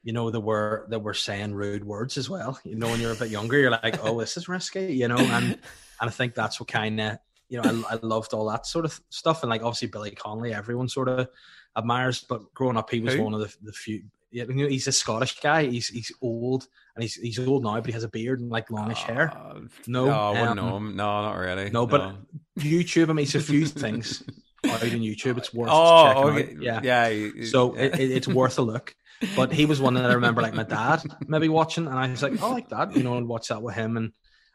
[0.02, 2.58] you know, they were they were saying rude words as well.
[2.64, 5.18] You know, when you're a bit younger, you're like, oh, this is risky, you know,
[5.18, 5.60] and and
[6.00, 9.00] I think that's what kind of you know, I, I loved all that sort of
[9.10, 11.28] stuff, and like obviously Billy Connolly, everyone sort of
[11.76, 12.24] admires.
[12.28, 13.22] But growing up, he was Who?
[13.22, 14.02] one of the the few.
[14.30, 15.64] Yeah, you know, he's a Scottish guy.
[15.64, 18.70] He's he's old and he's he's old now, but he has a beard and like
[18.70, 19.32] longish uh, hair.
[19.86, 20.96] No, no, I wouldn't um, know him.
[20.96, 21.70] No, not really.
[21.70, 22.18] No, but no.
[22.58, 23.08] YouTube.
[23.08, 24.22] I mean, it's a few things
[24.66, 25.38] out on YouTube.
[25.38, 26.70] It's worth oh, checking okay.
[26.70, 26.84] out.
[26.84, 27.44] Yeah, yeah.
[27.46, 28.94] So it, it, it's worth a look.
[29.34, 32.22] But he was one that I remember like my dad maybe watching, and I was
[32.22, 34.12] like, oh, like that, you know, and watch that with him, and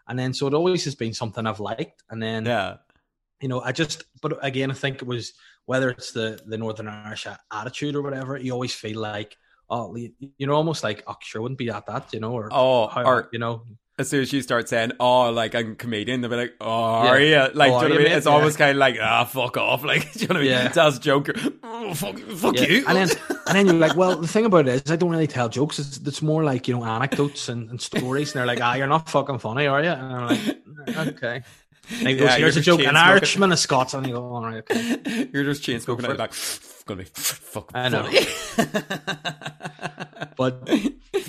[0.08, 2.78] and then so it always has been something I've liked, and then yeah,
[3.42, 5.34] you know, I just, but again, I think it was
[5.66, 9.38] whether it's the the Northern Irish attitude or whatever, you always feel like,
[9.70, 12.92] oh, you know, almost like, oh, sure, wouldn't be at that, you know, or oh,
[12.96, 13.66] or you know,
[14.00, 16.68] as soon as you start saying, "Oh, like I'm a comedian," they'll be like, "Oh,
[16.68, 18.12] are you?" Like, oh, do you know what I mean?
[18.14, 18.32] It's yeah.
[18.32, 20.52] almost kind of like, "Ah, fuck off!" Like, do you know what I mean?
[20.52, 20.68] Yeah.
[20.70, 21.30] Tells a joke,
[21.64, 22.68] oh, fuck, fuck yeah.
[22.68, 22.86] you.
[22.88, 25.28] And then, and then you're like, "Well, the thing about it is, I don't really
[25.28, 25.78] tell jokes.
[25.78, 28.88] It's, it's more like you know anecdotes and, and stories." And they're like, "Ah, you're
[28.88, 31.44] not fucking funny, are you?" And I'm like, "Okay."
[32.02, 32.82] Like, yeah, here's a joke.
[32.82, 36.18] An Irishman, a Scots, and you go, "All right, okay." You're just chain smoking out
[36.18, 36.34] like
[36.86, 37.72] gonna be fuck.
[37.74, 38.04] I know.
[40.38, 40.70] but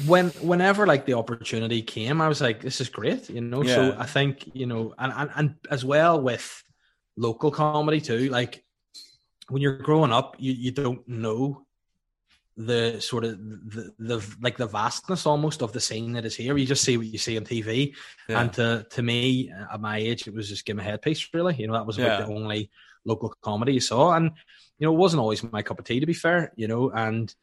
[0.07, 3.63] when whenever like the opportunity came, I was like, this is great, you know.
[3.63, 3.75] Yeah.
[3.75, 6.63] So I think you know, and, and and as well with
[7.17, 8.29] local comedy too.
[8.29, 8.65] Like
[9.49, 11.67] when you're growing up, you you don't know
[12.57, 16.57] the sort of the, the like the vastness almost of the scene that is here.
[16.57, 17.95] You just see what you see on TV,
[18.29, 18.41] yeah.
[18.41, 21.29] and to to me at my age, it was just Give My Head Peace.
[21.35, 22.21] Really, you know, that was yeah.
[22.21, 22.71] the only
[23.05, 24.31] local comedy you saw, and
[24.79, 27.35] you know, it wasn't always my cup of tea to be fair, you know, and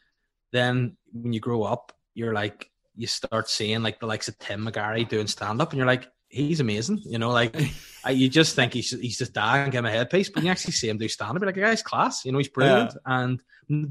[0.51, 4.65] then when you grow up, you're like, you start seeing like the likes of Tim
[4.65, 7.55] McGarry doing stand up, and you're like, he's amazing, you know, like
[8.03, 10.73] I, you just think he's he's just dying, give him a headpiece, but you actually
[10.73, 13.19] see him do stand up, like, the guy's class, you know, he's brilliant, yeah.
[13.21, 13.41] and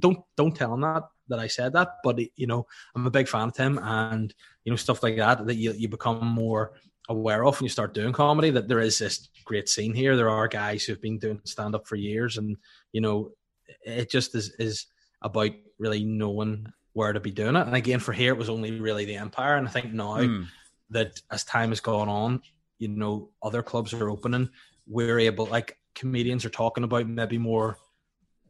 [0.01, 3.29] don't don't tell him that that I said that, but you know, I'm a big
[3.29, 4.33] fan of him, and
[4.65, 6.73] you know, stuff like that that you you become more
[7.09, 10.17] aware of when you start doing comedy that there is this great scene here.
[10.17, 12.57] There are guys who've been doing stand up for years, and
[12.93, 13.33] you know,
[13.85, 14.87] it just is is
[15.23, 17.67] about really knowing where to be doing it.
[17.67, 19.57] And again, for here, it was only really the Empire.
[19.57, 20.47] And I think now mm.
[20.91, 22.43] That as time has gone on,
[22.79, 24.51] you know, other clubs are opening.
[24.87, 27.77] We're able, like comedians are talking about maybe more,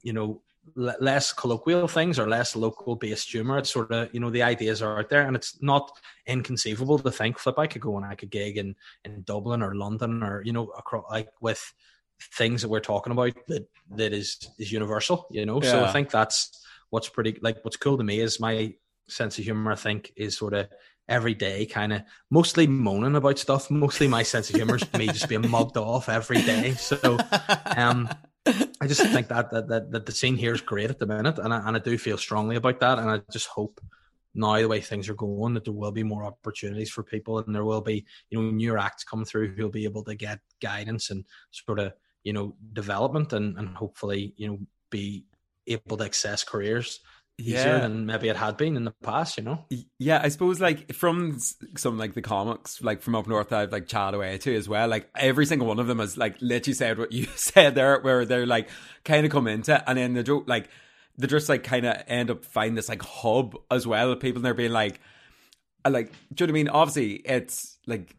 [0.03, 0.43] you know,
[0.79, 3.59] l- less colloquial things or less local based humor.
[3.59, 5.91] It's sort of, you know, the ideas are out there, and it's not
[6.27, 8.75] inconceivable to think, flip, I could go and I could gig in
[9.05, 11.73] in Dublin or London or you know, across like with
[12.21, 15.71] things that we're talking about that that is is universal you know yeah.
[15.71, 18.73] so i think that's what's pretty like what's cool to me is my
[19.09, 20.69] sense of humor i think is sort of
[21.11, 25.07] every day kind of mostly moaning about stuff mostly my sense of humor is me
[25.09, 26.73] just being mugged off every day.
[26.73, 27.19] So
[27.77, 28.09] um
[28.81, 31.39] i just think that that, that that the scene here is great at the minute
[31.39, 33.81] and I, and I do feel strongly about that and i just hope
[34.35, 37.55] now the way things are going that there will be more opportunities for people and
[37.55, 41.11] there will be you know new acts come through who'll be able to get guidance
[41.11, 41.93] and sort of
[42.25, 44.59] you know development and and hopefully you know
[44.91, 45.25] be
[45.67, 47.01] able to access careers
[47.41, 47.79] easier yeah.
[47.79, 49.65] than maybe it had been in the past, you know?
[49.99, 51.39] Yeah, I suppose like from
[51.77, 54.89] some like the comics, like from up north, I've like chatted away to as well.
[54.89, 58.25] Like every single one of them has like literally said what you said there, where
[58.25, 58.69] they're like
[59.05, 60.69] kind of come into and then the joke like
[61.19, 64.39] they just like kind of end up finding this like hub as well of people
[64.39, 65.01] and they're being like,
[65.85, 66.69] I like, do you know what I mean?
[66.69, 68.15] Obviously, it's like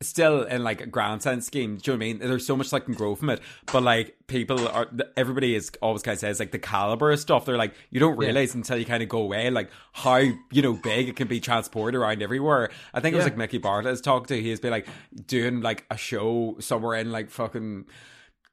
[0.00, 1.76] still in like a grand sense scheme.
[1.76, 2.18] Do you know what I mean?
[2.18, 3.40] There's so much that can grow from it,
[3.72, 7.44] but like people are, everybody is always kind of says like the caliber of stuff.
[7.44, 8.58] They're like you don't realize yeah.
[8.58, 12.00] until you kind of go away, like how you know big it can be transported
[12.00, 12.70] around everywhere.
[12.94, 14.40] I think it was like Mickey Bartlett has talked to.
[14.40, 14.86] He's been like
[15.26, 17.86] doing like a show somewhere in like fucking.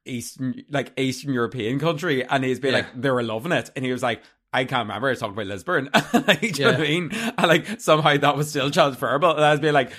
[0.08, 2.82] Eastern, like Eastern European country, and he's been yeah.
[2.82, 5.08] like, they were loving it, and he was like, I can't remember.
[5.08, 5.90] I was talking about Lisburn.
[5.94, 6.64] like, do you yeah.
[6.66, 7.10] know what I mean?
[7.12, 9.32] And like somehow that was still transferable.
[9.32, 9.90] And I was being like,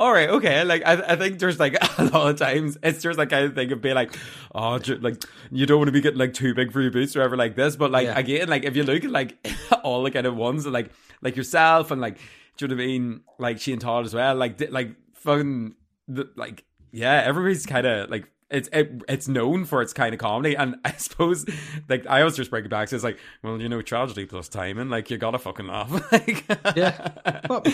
[0.00, 0.64] all right, okay.
[0.64, 3.54] Like, I, I think there's like a lot of times it's just like kind of
[3.54, 4.16] thing of being like,
[4.54, 7.22] oh, like you don't want to be getting like too big for your boots or
[7.22, 7.76] ever like this.
[7.76, 8.18] But like yeah.
[8.18, 9.36] again, like if you look at like
[9.82, 10.90] all the kind of ones like
[11.22, 12.18] like yourself and like,
[12.56, 13.20] do you know what I mean?
[13.38, 14.34] Like Shane Todd as well.
[14.34, 15.74] Like like fucking
[16.08, 20.20] the, like yeah, everybody's kind of like it's it, it's known for its kind of
[20.20, 21.44] comedy, and I suppose
[21.88, 24.48] like I always just bring it back to it's like, well, you know, tragedy plus
[24.48, 26.44] timing, like you gotta fucking laugh, like
[26.76, 27.64] yeah, but,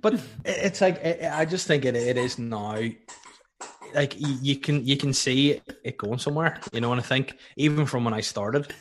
[0.00, 2.78] but it's like I just think it it is now.
[3.94, 7.84] Like you can you can see it going somewhere, you know, and I think even
[7.84, 8.72] from when I started,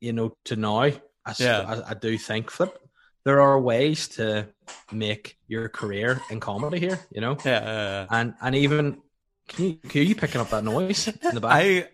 [0.00, 1.00] you know, to now, I,
[1.38, 1.62] yeah.
[1.66, 2.78] I, I do think flip
[3.24, 4.46] there are ways to
[4.92, 7.36] make your career in comedy here, you know.
[7.44, 9.02] Yeah, yeah, and and even
[9.48, 11.52] can you, can you picking up that noise in the back?
[11.52, 11.88] I,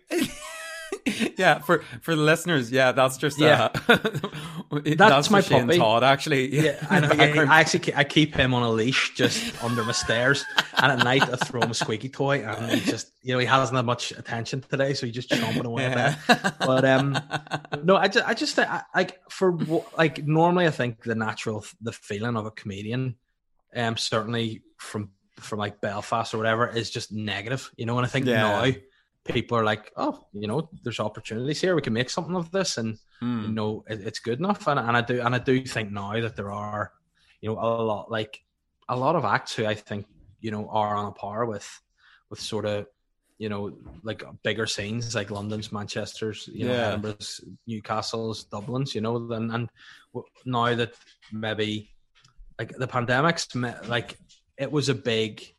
[1.37, 3.69] yeah, for for the listeners, yeah, that's just yeah.
[4.73, 5.77] Uh, that's, that's my puppy.
[5.77, 6.47] Todd, actually.
[6.63, 10.43] Yeah, I, yeah, I actually I keep him on a leash just under my stairs,
[10.77, 13.45] and at night I throw him a squeaky toy, and he just you know he
[13.45, 16.15] hasn't had much attention today, so he's just chomping away yeah.
[16.27, 16.53] there.
[16.59, 17.19] But um,
[17.83, 18.57] no, I just I just
[18.95, 19.55] like for
[19.95, 23.15] like normally I think the natural the feeling of a comedian,
[23.75, 27.97] um, certainly from from like Belfast or whatever is just negative, you know.
[27.97, 28.41] And I think yeah.
[28.41, 28.71] now
[29.25, 31.75] people are like, oh, you know, there's opportunities here.
[31.75, 33.43] We can make something of this, and mm.
[33.43, 34.67] you know, it, it's good enough.
[34.67, 36.91] And, and I do, and I do think now that there are,
[37.41, 38.41] you know, a lot like
[38.89, 40.05] a lot of acts who I think
[40.41, 41.67] you know are on a par with
[42.29, 42.85] with sort of
[43.37, 49.31] you know like bigger scenes like London's, Manchester's, you know, Edinburgh's, Newcastle's, Dublin's, you know.
[49.31, 49.69] And and
[50.45, 50.93] now that
[51.31, 51.89] maybe
[52.59, 53.53] like the pandemic's
[53.87, 54.17] like
[54.63, 55.53] it was a big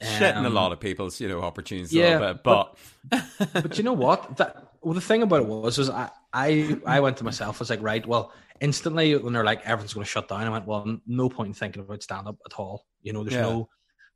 [0.00, 2.76] shitting um, a lot of people's you know opportunities yeah, bit, but
[3.08, 4.36] but, but you know what?
[4.36, 7.60] That well the thing about it was was I I I went to myself I
[7.60, 10.66] was like right well instantly when they're like everyone's going to shut down I went
[10.66, 12.86] well no point in thinking about stand up at all.
[13.02, 13.42] You know there's yeah.
[13.42, 13.68] no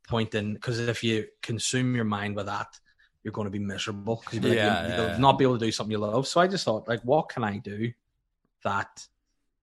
[0.07, 2.67] point in because if you consume your mind with that
[3.23, 5.71] you're going to be miserable because you yeah, like, yeah, not be able to do
[5.71, 6.27] something you love.
[6.27, 7.91] So I just thought like what can I do
[8.63, 9.07] that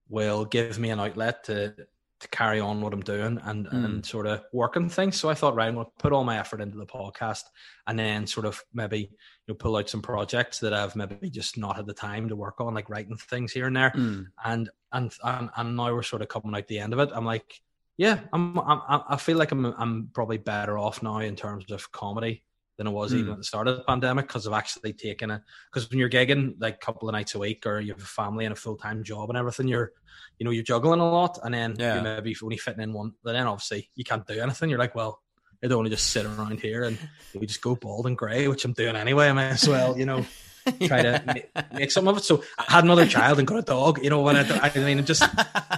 [0.07, 1.75] will give me an outlet to
[2.19, 3.85] to carry on what I'm doing and mm.
[3.85, 5.17] and sort of working things.
[5.17, 7.43] So I thought, right, I'm going to put all my effort into the podcast,
[7.87, 9.07] and then sort of maybe you
[9.47, 12.59] know pull out some projects that I've maybe just not had the time to work
[12.59, 13.91] on, like writing things here and there.
[13.91, 14.27] Mm.
[14.43, 17.09] And, and and and now we're sort of coming out the end of it.
[17.13, 17.61] I'm like,
[17.97, 21.91] yeah, I'm, I'm I feel like I'm I'm probably better off now in terms of
[21.91, 22.43] comedy
[22.79, 23.19] than it was mm.
[23.19, 25.41] even at the start of the pandemic because I've actually taken it.
[25.71, 28.05] Because when you're gigging like a couple of nights a week or you have a
[28.05, 29.91] family and a full time job and everything, you're
[30.37, 31.97] you know, you're juggling a lot, and then yeah.
[31.97, 33.11] you maybe only fitting in one.
[33.23, 34.69] But then obviously you can't do anything.
[34.69, 35.21] You're like, well,
[35.61, 36.97] I don't want to just sit around here and
[37.35, 39.27] we just go bald and grey, which I'm doing anyway.
[39.27, 40.25] I might as well, you know,
[40.71, 42.23] try to make, make some of it.
[42.23, 44.03] So I had another child and got a dog.
[44.03, 44.35] You know what?
[44.35, 45.23] I, I mean, just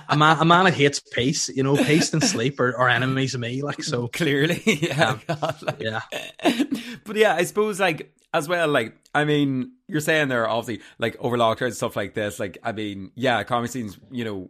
[0.09, 1.49] a man, a man that hates peace.
[1.49, 3.61] You know, peace and sleep are, are enemies of me.
[3.61, 6.01] Like so, clearly, yeah, God, like, yeah.
[7.03, 11.17] But yeah, I suppose like as well, like I mean, you're saying there obviously like
[11.19, 12.39] over lockdown and stuff like this.
[12.39, 14.49] Like I mean, yeah, comedy scenes, you know,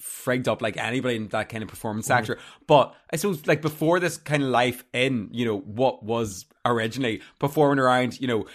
[0.00, 2.08] frigged up like anybody in that kind of performance mm.
[2.08, 2.38] sector.
[2.66, 7.22] But I suppose like before this kind of life in, you know, what was originally
[7.38, 8.46] performing around, you know,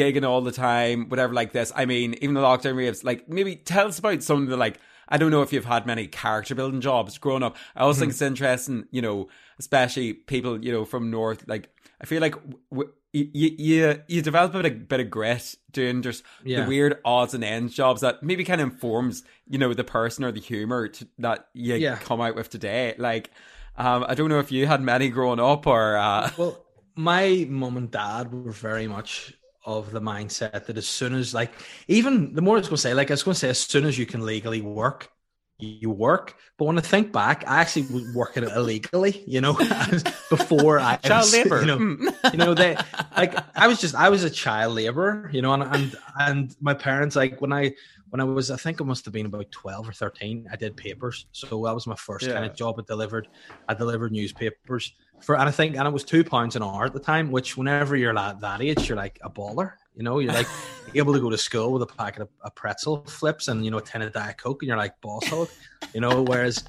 [0.00, 1.72] gigging all the time, whatever like this.
[1.74, 4.78] I mean, even the lockdown raves, like maybe tell us about some of the like
[5.10, 7.56] I don't know if you've had many character building jobs growing up.
[7.74, 8.00] I also mm-hmm.
[8.00, 11.44] think it's interesting, you know, especially people, you know, from North.
[11.48, 11.68] Like,
[12.00, 12.36] I feel like
[12.70, 16.62] w- you, you you develop a bit of, bit of grit doing just yeah.
[16.62, 20.24] the weird odds and ends jobs that maybe kind of informs, you know, the person
[20.24, 21.96] or the humor to, that you yeah.
[21.96, 22.94] come out with today.
[22.96, 23.30] Like,
[23.76, 25.96] um, I don't know if you had many growing up or.
[25.96, 26.30] Uh...
[26.38, 31.34] Well, my mum and dad were very much of the mindset that as soon as
[31.34, 31.52] like
[31.88, 33.98] even the more I was to say like I was to say as soon as
[33.98, 35.10] you can legally work
[35.58, 39.52] you work but when I think back I actually was working illegally you know
[40.30, 42.08] before I child was, labor you know hmm.
[42.32, 42.76] you know they
[43.16, 46.72] like I was just I was a child laborer you know and and and my
[46.72, 47.74] parents like when I
[48.10, 50.76] when I was, I think it must have been about 12 or 13, I did
[50.76, 51.26] papers.
[51.32, 52.34] So that was my first yeah.
[52.34, 52.78] kind of job.
[52.78, 53.28] I delivered,
[53.68, 56.92] I delivered newspapers for, and I think, and it was two pounds an hour at
[56.92, 59.72] the time, which whenever you're at that age, you're like a baller.
[59.94, 60.46] You know, you're like
[60.94, 63.78] able to go to school with a packet of, of pretzel flips and, you know,
[63.78, 65.48] a tin of Diet Coke and you're like boss hog,
[65.92, 66.64] you know, whereas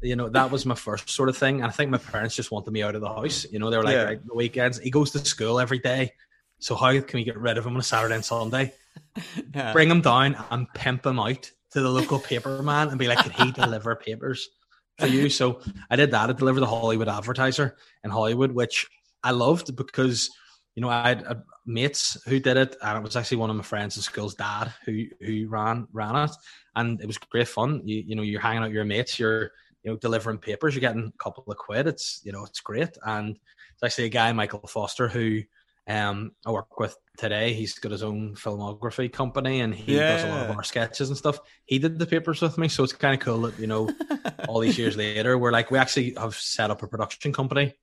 [0.00, 1.56] you know, that was my first sort of thing.
[1.56, 3.46] And I think my parents just wanted me out of the house.
[3.50, 4.04] You know, they were like, Yeah.
[4.04, 6.12] right, the weekends, he goes to school every day.
[6.60, 8.72] So how can we get rid of him on a Saturday and Sunday?
[9.54, 9.72] Yeah.
[9.72, 13.18] Bring him down and pimp him out to the local paper man and be like,
[13.18, 14.48] can he deliver papers
[14.98, 15.28] for you?
[15.30, 16.30] So I did that.
[16.30, 18.86] I delivered the Holywood Advertiser in Holywood, which
[19.22, 20.30] I loved because
[20.74, 21.34] you know I had uh,
[21.66, 24.72] mates who did it, and it was actually one of my friends in school's dad
[24.84, 26.30] who who ran ran it,
[26.76, 27.82] and it was great fun.
[27.84, 29.50] You you know you're hanging out with your mates, you're
[29.82, 31.86] you know delivering papers, you're getting a couple of quid.
[31.86, 33.36] It's you know it's great, and
[33.74, 35.42] it's actually a guy Michael Foster who
[35.88, 37.52] um I work with today.
[37.52, 41.16] He's got his own filmography company, and he does a lot of our sketches and
[41.16, 41.38] stuff.
[41.64, 43.90] He did the papers with me, so it's kind of cool that you know
[44.48, 47.74] all these years later, we're like, we actually have set up a production company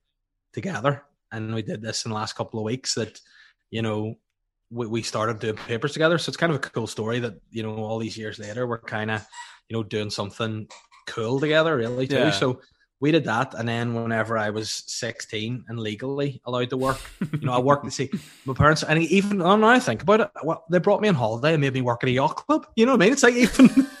[0.52, 1.04] together.
[1.32, 3.20] And we did this in the last couple of weeks that,
[3.70, 4.16] you know,
[4.70, 6.18] we, we started doing papers together.
[6.18, 8.80] So it's kind of a cool story that, you know, all these years later, we're
[8.80, 9.24] kind of,
[9.68, 10.68] you know, doing something
[11.06, 12.16] cool together, really, too.
[12.16, 12.30] Yeah.
[12.30, 12.60] So
[13.00, 13.54] we did that.
[13.54, 16.98] And then whenever I was 16 and legally allowed to work,
[17.32, 18.10] you know, I worked to see
[18.44, 21.14] my parents, and even oh, now I think about it, well, they brought me on
[21.14, 22.66] holiday and made me work at a yacht club.
[22.76, 23.12] You know what I mean?
[23.12, 23.70] It's like even.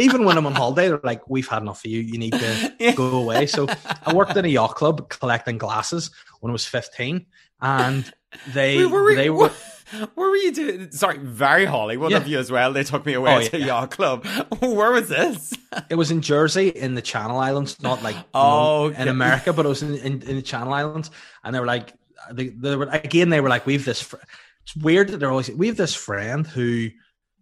[0.00, 1.98] Even when I'm on holiday, they're like, "We've had enough of you.
[1.98, 2.94] You need to Yeah.
[2.94, 3.66] go away." So
[4.06, 7.26] I worked in a yacht club collecting glasses when I was 15,
[7.60, 8.10] and
[8.52, 9.50] they Wait, were we- they were
[9.90, 10.90] What were you doing?
[10.92, 12.18] Sorry, very Hollywood Yeah.
[12.18, 12.72] of you as well.
[12.72, 13.66] They took me oh, away Oh, to yeah.
[13.66, 14.26] yacht club.
[14.60, 15.54] Where was this?
[15.88, 19.08] it was in Jersey in the Channel Islands, not like you Oh, know, in.
[19.08, 21.10] America, but it was in, in, in the Channel Islands,
[21.42, 21.94] and they were like
[22.32, 24.02] they, they were again they were like we've this.
[24.02, 24.16] Fr-.
[24.64, 26.88] It's weird that they're always we have this friend who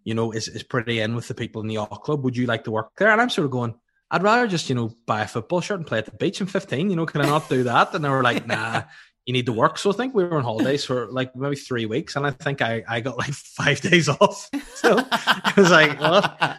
[0.05, 2.23] you know is is pretty in with the people in the yacht club.
[2.23, 3.11] Would you like to work there?
[3.11, 3.75] And I'm sort of going.
[4.09, 6.41] I'd rather just, you know, buy a football shirt and play at the beach.
[6.41, 7.93] I'm 15, you know, can I not do that?
[7.93, 8.85] And they were like, nah,
[9.27, 9.77] you need to work.
[9.77, 12.15] So I think we were on holidays for like maybe three weeks.
[12.15, 14.49] And I think I, I got like five days off.
[14.77, 16.59] So it was like, what?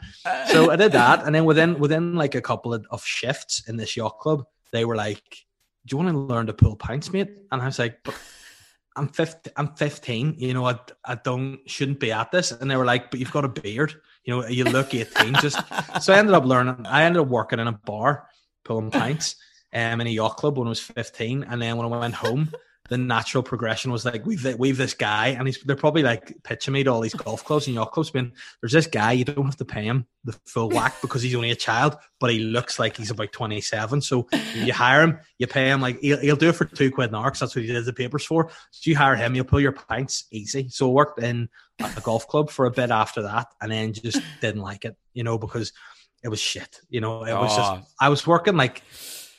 [0.49, 1.23] So I did that.
[1.25, 4.84] And then within, within like a couple of, of shifts in this yacht club, they
[4.84, 5.45] were like,
[5.86, 7.30] do you want to learn to pull pints, mate?
[7.53, 8.13] And I was like, but
[8.97, 12.51] I'm 15, I'm 15, you know, I, I don't, shouldn't be at this.
[12.51, 15.36] And they were like, but you've got a beard, you know, you look 18.
[15.36, 15.58] Just,
[16.01, 18.27] so I ended up learning, I ended up working in a bar,
[18.65, 19.38] pulling pints,
[19.73, 21.43] um, in a yacht club when I was 15.
[21.43, 22.51] And then when I went home,
[22.89, 26.73] the natural progression was like, we've, we've this guy, and he's, they're probably like pitching
[26.73, 29.43] me to all these golf clubs and yacht clubs, being, there's this guy, you don't
[29.43, 32.80] have to pay him the full whack because he's only a child, but he looks
[32.80, 33.99] like he's about 27.
[33.99, 37.10] So you hire him, you pay him, like, he'll, he'll do it for two quid
[37.10, 38.49] an hour because that's what he did the papers for.
[38.71, 40.69] So you hire him, you'll pull your pints easy.
[40.69, 41.49] So I worked in
[41.80, 45.23] a golf club for a bit after that and then just didn't like it, you
[45.25, 45.73] know, because
[46.23, 46.80] it was shit.
[46.89, 47.75] You know, it was Oh.
[47.75, 48.82] just, I was working like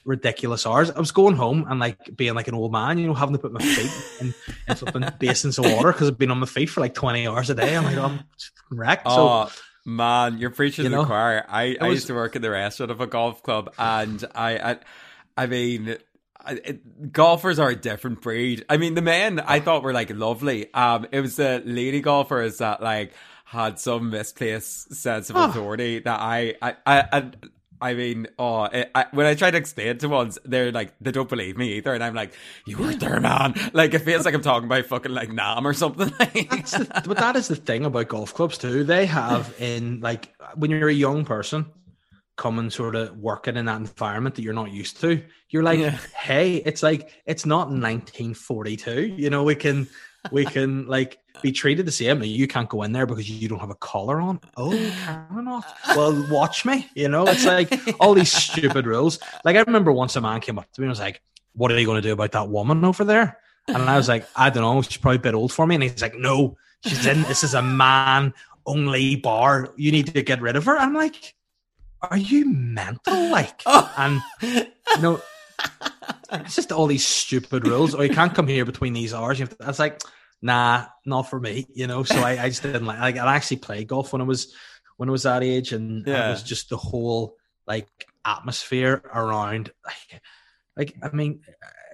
[0.09, 0.91] ridiculous hours.
[0.91, 3.39] I was going home and like being like an old man, you know, having to
[3.39, 3.91] put my feet
[4.21, 4.35] in,
[4.67, 7.51] in flipping basins of water because I've been on my feet for like 20 hours
[7.51, 7.77] a day.
[7.77, 8.21] I'm like, I'm
[8.71, 9.07] wrecked.
[9.09, 9.53] So, Oh
[9.85, 11.45] man, you're preaching You to the choir.
[11.49, 14.77] I, I used to work in the restaurant of a golf club, and I, I,
[15.37, 15.97] I mean,
[16.45, 18.65] I, it, golfers are a different breed.
[18.69, 20.73] I mean, the men I thought were like lovely.
[20.73, 23.13] Um, it was the lady golfers that like
[23.45, 25.49] had some misplaced sense of Oh.
[25.49, 27.31] authority that I, I, I,
[27.81, 31.13] I mean, oh, I, I, when I try to explain to ones, they're like, they
[31.13, 32.33] don't believe me either, and I'm like,
[32.67, 33.55] you weren't there, man.
[33.73, 36.13] Like, it feels like I'm talking about fucking like Nam or something.
[36.19, 38.85] The, but that is the thing about golf clubs too.
[38.85, 41.67] They have in like when you're a young person
[42.37, 45.99] coming sort of working in that environment that you're not used to, you're like, Yeah.
[46.17, 49.15] hey, it's like it's not 1942.
[49.17, 49.89] You know, we can
[50.31, 52.23] we can like be treated the same.
[52.23, 54.41] You can't go in there because you don't have a collar on.
[54.57, 55.63] Oh, can?
[55.97, 56.89] Well, watch me.
[56.95, 59.19] You know, it's like all these stupid rules.
[59.45, 61.21] Like I remember once a man came up to me and was like,
[61.55, 63.39] "What are you going to do about that woman over there?"
[63.69, 64.83] And I was like, "I don't know.
[64.83, 67.23] She's probably a bit old for me." And he's like, "No, she's in.
[67.25, 68.35] This is a man
[68.67, 69.73] only bar.
[69.77, 71.35] You need to get rid of her." I'm like,
[72.03, 73.93] "Are you mental?" Like, Oh.
[73.97, 75.21] and you know,
[76.33, 77.95] it's just all these stupid rules.
[77.95, 79.39] Or you can't come here between these hours.
[79.39, 80.01] You have to, I was like,
[80.43, 81.67] nah, not for me.
[81.75, 83.01] You know, so I, I just didn't like.
[83.01, 84.55] Like I actually played golf when I was
[84.97, 86.29] when I was that age, and Yeah.
[86.29, 87.89] it was just the whole like
[88.25, 89.73] atmosphere around.
[89.85, 90.23] Like,
[90.77, 91.41] like I mean,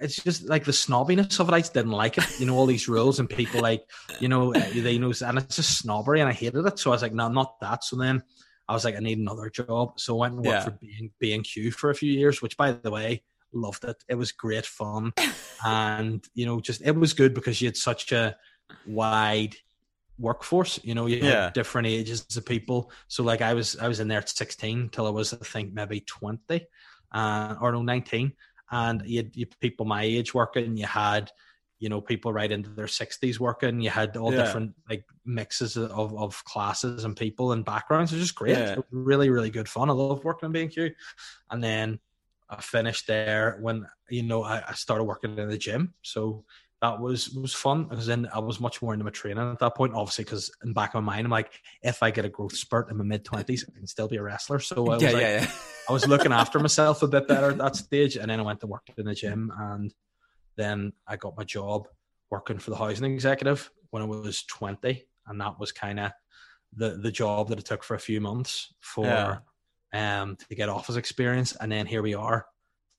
[0.01, 1.53] it's just like the snobbiness of it.
[1.53, 2.39] I just didn't like it.
[2.39, 3.83] You know, all these rules and people like
[4.19, 6.77] you know uh, they know, and it's just snobbery, and I hated it.
[6.79, 7.83] So I was like, no, not that.
[7.83, 8.23] So then.
[8.67, 9.99] I was like, I need another job.
[9.99, 10.63] So I went and worked Yeah.
[10.63, 13.21] for B B and Q for a few years, which by the way,
[13.53, 13.97] loved it.
[14.09, 15.13] It was great fun.
[15.65, 18.35] and, you know, just it was good because you had such a
[18.85, 19.55] wide
[20.17, 20.79] workforce.
[20.83, 21.45] You know, you Yeah.
[21.45, 22.91] had different ages of people.
[23.07, 25.73] So like I was I was in there at 16 till I was I think
[25.73, 26.65] maybe 20
[27.11, 28.33] uh, or no 19.
[28.71, 31.31] And you had, you had people my age working, you had
[31.79, 34.43] you know people right into their 60s working you had all Yeah.
[34.43, 38.77] different like mixes of, of classes and people and backgrounds it was just great Yeah.
[38.91, 40.91] Really really good fun i love working in b&q
[41.51, 41.99] and then
[42.49, 45.93] I finished there when you know I, I started working in the gym.
[46.03, 46.45] So
[46.81, 49.75] that was was fun because then I was much more into my training at that
[49.75, 49.93] point.
[49.93, 52.91] Obviously, because in back of my mind, I'm like, if I get a growth spurt
[52.91, 54.59] in my mid twenties, I can still be a wrestler.
[54.59, 55.51] So I was Yeah, like, yeah, yeah.
[55.89, 58.59] I was looking after myself a bit better at that stage, and then I went
[58.59, 59.93] to work in the gym, and
[60.57, 61.87] then I got my job
[62.29, 66.11] working for the housing executive when I was twenty, and that was kind of
[66.75, 69.41] the the job that it took for a few months for.
[69.95, 72.45] Um to get office experience, and then here we are,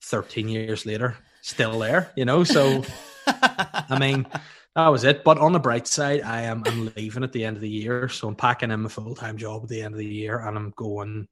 [0.01, 2.43] thirteen years later, still there, you know.
[2.43, 2.83] So
[3.27, 4.27] I mean.
[4.75, 5.23] That was it.
[5.23, 8.09] But on the bright side, I am I'm leaving at the end of the year,
[8.09, 10.55] so I'm packing in my full time job at the end of the year, and
[10.55, 11.27] I'm going,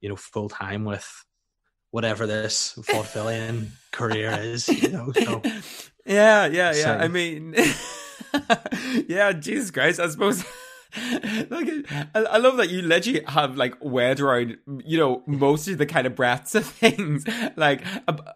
[0.00, 1.08] you know, full time with
[1.92, 4.68] whatever this fulfilling career is.
[4.68, 5.40] You know, so
[6.04, 6.72] yeah, yeah, yeah.
[6.72, 7.54] So- I mean,
[9.06, 10.00] yeah, Jesus Christ.
[10.00, 10.44] I suppose.
[11.50, 11.68] Like,
[12.14, 15.86] I, I love that you literally have like wed around, you know, most of the
[15.86, 17.24] kind of breadths of things.
[17.56, 17.82] Like,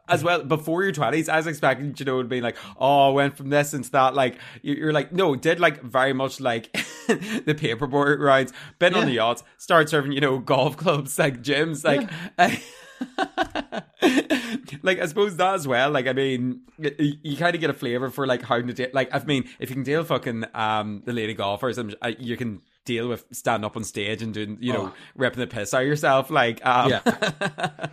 [0.08, 3.12] as well, before your 20s, I was expecting, you know, to be like, oh, I
[3.12, 4.14] went from this into that.
[4.14, 6.72] Like, you- you're like, no, did like very much like
[7.06, 11.84] the paperboard rides, been on the yachts, start serving, you know, golf clubs, like gyms,
[11.84, 12.08] like.
[14.82, 15.90] like I suppose that as well.
[15.90, 18.88] Like I mean, you, you kind of get a flavor for like how to deal.
[18.92, 21.78] Like I mean, if you can deal fucking um the lady golfers,
[22.18, 24.94] you can deal with standing up on stage and doing you know Oh.
[25.16, 26.30] ripping the piss out of yourself.
[26.30, 27.00] Like um, Yeah.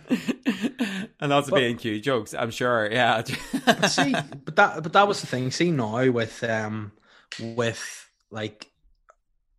[1.20, 2.34] and lots of But- being cute jokes.
[2.34, 2.90] I'm sure.
[2.90, 3.22] Yeah.
[3.66, 4.12] but see,
[4.44, 5.50] but that but that was the thing.
[5.50, 6.92] See now with um
[7.40, 8.70] with like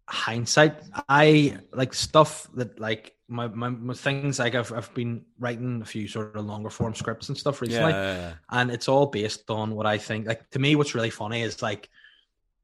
[0.08, 0.76] hindsight,
[1.10, 5.86] I like stuff that like my, my, my things like I've I've been writing a
[5.86, 7.94] few sort of longer form scripts and stuff recently.
[7.94, 8.34] yeah.
[8.52, 10.28] and it's all based on what I think.
[10.28, 11.90] Like to me, what's really funny is like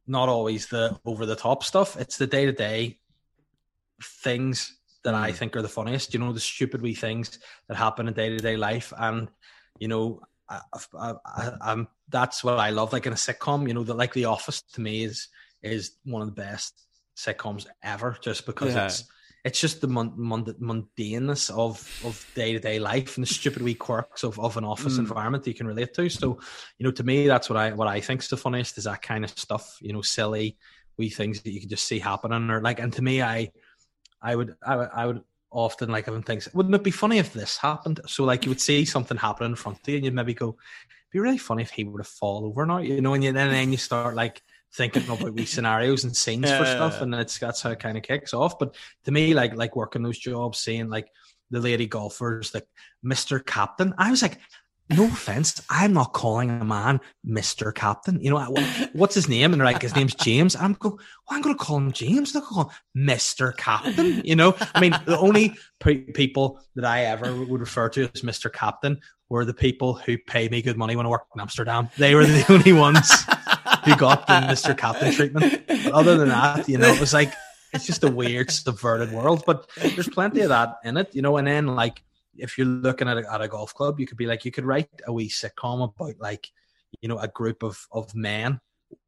[0.07, 1.95] not always the over the top stuff.
[1.97, 2.99] It's the day to day
[4.03, 5.35] things that I Mm.
[5.35, 6.13] think are the funniest.
[6.13, 9.29] You know, the stupid wee things that happen in day to day life, and
[9.79, 10.59] you know, I,
[10.99, 12.91] I, I, I'm that's what I love.
[12.91, 15.27] Like in a sitcom, you know, that like The Office to me is
[15.63, 16.85] is one of the best
[17.15, 18.85] sitcoms ever, just because Yeah.
[18.85, 19.03] it's
[19.45, 23.61] it's just the mun- mun- mundaneness of of day to day life and the stupid
[23.61, 24.99] wee quirks of, of an office Mm.
[24.99, 26.09] environment that you can relate to.
[26.09, 26.39] So,
[26.77, 29.23] you know, to me, that's what I what I think's the funniest is that kind
[29.23, 29.77] of stuff.
[29.81, 30.57] You know, silly
[30.97, 32.79] wee things that you can just see happening, or like.
[32.79, 33.51] And to me, I
[34.21, 35.21] I would I would, I would
[35.51, 38.01] often like even think, wouldn't it be funny if this happened?
[38.07, 40.49] So like you would see something happen in front of you, and you'd maybe go,
[40.49, 43.31] it'd be really funny if he were to fall over now, you know, and you,
[43.31, 44.41] then then you start like
[44.73, 47.03] thinking about wee scenarios and scenes for stuff, Yeah.
[47.03, 48.59] and it's that's how it kind of kicks off.
[48.59, 51.09] But to me, like like working those jobs, seeing like
[51.51, 52.67] the lady golfers, like
[53.05, 53.45] Mr.
[53.45, 54.39] Captain, I was like.
[54.91, 57.71] No offense, I'm not calling a man Mr.
[57.71, 58.19] Captain.
[58.21, 58.39] You know,
[58.93, 59.53] what's his name?
[59.53, 60.55] And they're like, his name's James.
[60.55, 62.33] I'm going, well, I'm going to call him James.
[62.35, 63.55] I'm not going to call him Mr.
[63.55, 64.25] Captain.
[64.25, 68.23] You know, I mean, the only pe- people that I ever would refer to as
[68.23, 68.51] Mr.
[68.51, 68.99] Captain
[69.29, 71.89] were the people who pay me good money when I work in Amsterdam.
[71.99, 73.11] They were the only ones
[73.83, 74.77] who got the Mr.
[74.77, 75.63] Captain treatment.
[75.67, 77.33] But other than that, you know, it was like
[77.73, 79.43] it's just a weird, subverted world.
[79.45, 81.37] But there's plenty of that in it, you know.
[81.37, 82.03] And then like
[82.37, 84.65] if you're looking at a, at a golf club, you could be like, you could
[84.65, 86.49] write a wee sitcom about like,
[87.01, 88.59] you know, a group of of men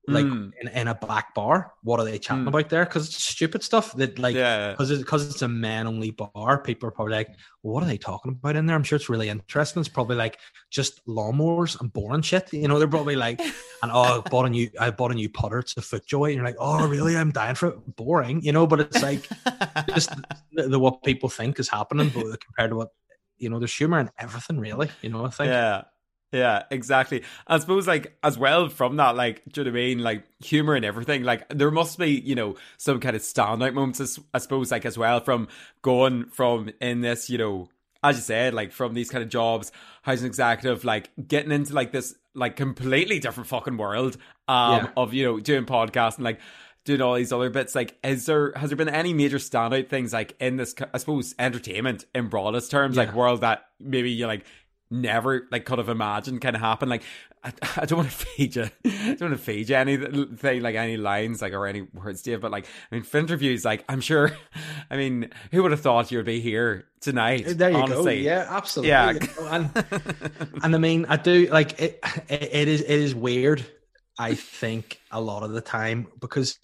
[0.07, 0.51] like Mm.
[0.59, 1.73] in, in a back bar.
[1.83, 2.47] What are they chatting Mm.
[2.47, 2.85] about there?
[2.85, 4.71] Because it's stupid stuff that like yeah.
[4.71, 7.27] because it's, it's a man only bar, people are probably like,
[7.61, 8.75] well, what are they talking about in there?
[8.75, 9.79] I'm sure it's really interesting.
[9.79, 10.39] It's probably like
[10.71, 12.51] just lawnmowers and boring shit.
[12.51, 15.29] You know, they're probably like, and oh, I bought a new, I bought a new
[15.29, 15.59] putter.
[15.59, 16.27] It's a FootJoy.
[16.29, 17.15] And you're like, oh, really?
[17.15, 17.95] I'm dying for it.
[17.95, 19.27] Boring, you know, but it's like
[19.93, 20.09] just
[20.53, 22.89] the, the what people think is happening but compared to what,
[23.37, 24.89] you know, there's humor in everything, really.
[25.03, 25.49] You know, I think.
[25.49, 25.83] Yeah.
[26.31, 27.23] Yeah, exactly.
[27.45, 29.99] I suppose, like, as well from that, like, do you know what I mean?
[29.99, 31.23] Like, humor and everything.
[31.23, 34.85] Like, there must be, you know, some kind of standout moments, as- I suppose, like,
[34.85, 35.49] as well from
[35.81, 37.67] going from in this, you know,
[38.03, 39.71] as you said, like, from these kind of jobs,
[40.03, 44.15] housing executive, like, getting into, like, this, like, completely different fucking world,
[44.47, 44.87] um, Yeah.
[44.95, 46.39] of, you know, doing podcasts and, like,
[46.83, 47.75] doing all these other bits.
[47.75, 51.35] Like, is there, has there been any major standout things, like, in this, I suppose,
[51.37, 54.45] entertainment in broadest terms, like, world that maybe you like,
[54.91, 56.89] never like could have imagined of happen.
[56.89, 57.03] Like
[57.43, 60.75] I, I don't want to feed you, I don't want to feed you anything like
[60.75, 62.41] any lines like or any words, Dave.
[62.41, 64.31] But like I mean, Finterviews, like I'm sure.
[64.91, 67.45] I mean, who would have thought you'd be here tonight?
[67.47, 68.23] There you honestly.
[68.23, 68.29] go.
[68.29, 68.89] Yeah, absolutely.
[68.89, 69.13] Yeah.
[69.49, 69.85] And
[70.63, 72.49] and I mean, I do like it, it.
[72.51, 73.65] It is it is weird.
[74.19, 76.59] I think a lot of the time because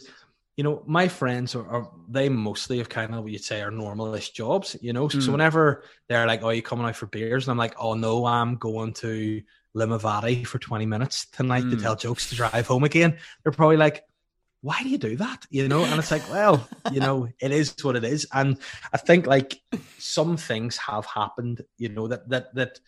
[0.58, 3.72] you know my friends are, are they mostly have kind of what you'd say are
[3.72, 4.76] normalist jobs.
[4.82, 5.32] You know, so Mm.
[5.34, 8.55] whenever they're like, "Oh, you coming out for beers?" and I'm like, "Oh no, I'm
[8.58, 9.41] going to
[9.76, 11.82] Limavady for 20 minutes tonight to Mm.
[11.84, 14.03] tell jokes to drive home again." They're probably like.
[14.62, 15.45] Why do you do that?
[15.51, 18.28] You know, and it's like, well, you know, it is what it is.
[18.34, 18.58] And
[18.91, 19.62] I think like
[19.99, 22.80] some things have happened, you know, that that that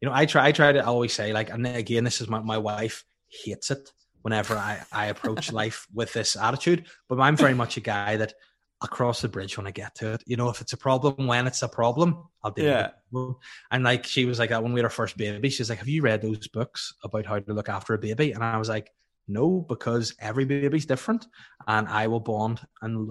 [0.00, 2.40] you know, I try, I try to always say like, and again, this is my
[2.40, 3.92] my wife hates it
[4.22, 8.34] whenever I I approach life with this attitude, but I'm very much a guy that
[8.82, 10.22] I'll cross the bridge when I get to it.
[10.26, 12.90] You know, if it's a problem, when it's a problem, I'll deal Yeah.
[13.12, 13.36] with it.
[13.70, 15.50] And like she was like that when we had our first baby.
[15.50, 18.42] She's like, "Have you read those books about how to look after a baby?" And
[18.42, 18.90] I was like,
[19.28, 21.26] "No, because every baby's different,
[21.66, 23.10] and I will bond and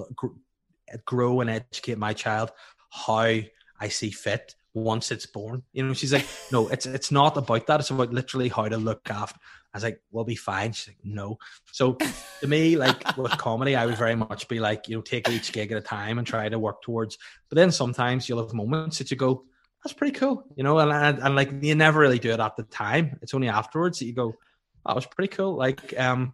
[1.05, 2.51] grow and educate my child
[2.91, 3.39] how
[3.82, 7.68] I see fit once it's born." You know, she's like, "No, it's it's not about
[7.68, 7.80] that.
[7.82, 9.39] It's about literally how to look after."
[9.74, 11.38] I was like, "We'll be fine." She's like, "No."
[11.72, 11.93] So
[12.41, 15.51] to me, like with comedy, I would very much be like, you know, take each
[15.51, 17.17] gig at a time and try to work towards.
[17.49, 19.45] But then sometimes you'll have moments that you go,
[19.84, 22.55] that's pretty cool, you know, and, and and like you never really do it at
[22.55, 23.20] the time.
[23.22, 24.34] It's only afterwards that you go,
[24.86, 25.55] that was pretty cool.
[25.55, 26.34] Like um,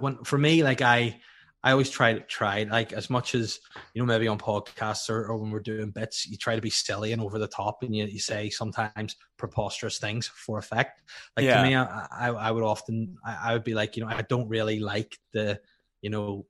[0.00, 1.20] when for me, like I.
[1.64, 3.60] I always try to try like as much as
[3.94, 6.70] you know maybe on podcasts or, or when we're doing bits you try to be
[6.70, 11.02] silly and over the top and you, you say sometimes preposterous things for effect
[11.36, 11.62] like Yeah.
[11.62, 14.22] to me I, I, I would often I, I would be like you know I
[14.22, 15.60] don't really like the
[16.00, 16.46] you know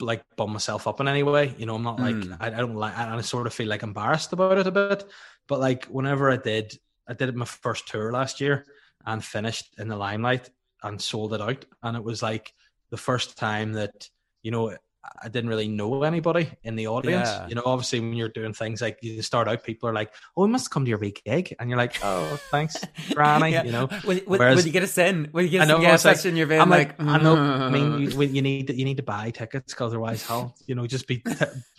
[0.00, 2.36] like bum myself up in any way you know I'm not like Mm.
[2.40, 5.04] I, I don't like I, I sort of feel like embarrassed about it a bit
[5.46, 6.76] but like whenever I did
[7.08, 8.66] I did it my first tour last year
[9.06, 10.50] and finished in the limelight
[10.82, 12.52] and sold it out and it was like
[12.90, 14.08] the first time that
[14.42, 14.76] you know
[15.22, 17.28] I didn't really know anybody in the audience.
[17.28, 17.46] Yeah.
[17.48, 20.44] You know, obviously when you're doing things like you start out, people are like, "Oh,
[20.44, 22.76] we must come to your big gig," and you're like, "Oh, thanks,
[23.12, 23.62] Granny." Yeah.
[23.64, 25.80] You know, when, when, Whereas- when you get us in, when you get us in
[25.80, 27.36] gas like, in your van, I'm like, like, I know.
[27.36, 30.54] I mean, "Mm." you, you need to, you need to buy tickets because otherwise, hell,
[30.66, 31.34] you know, just be t-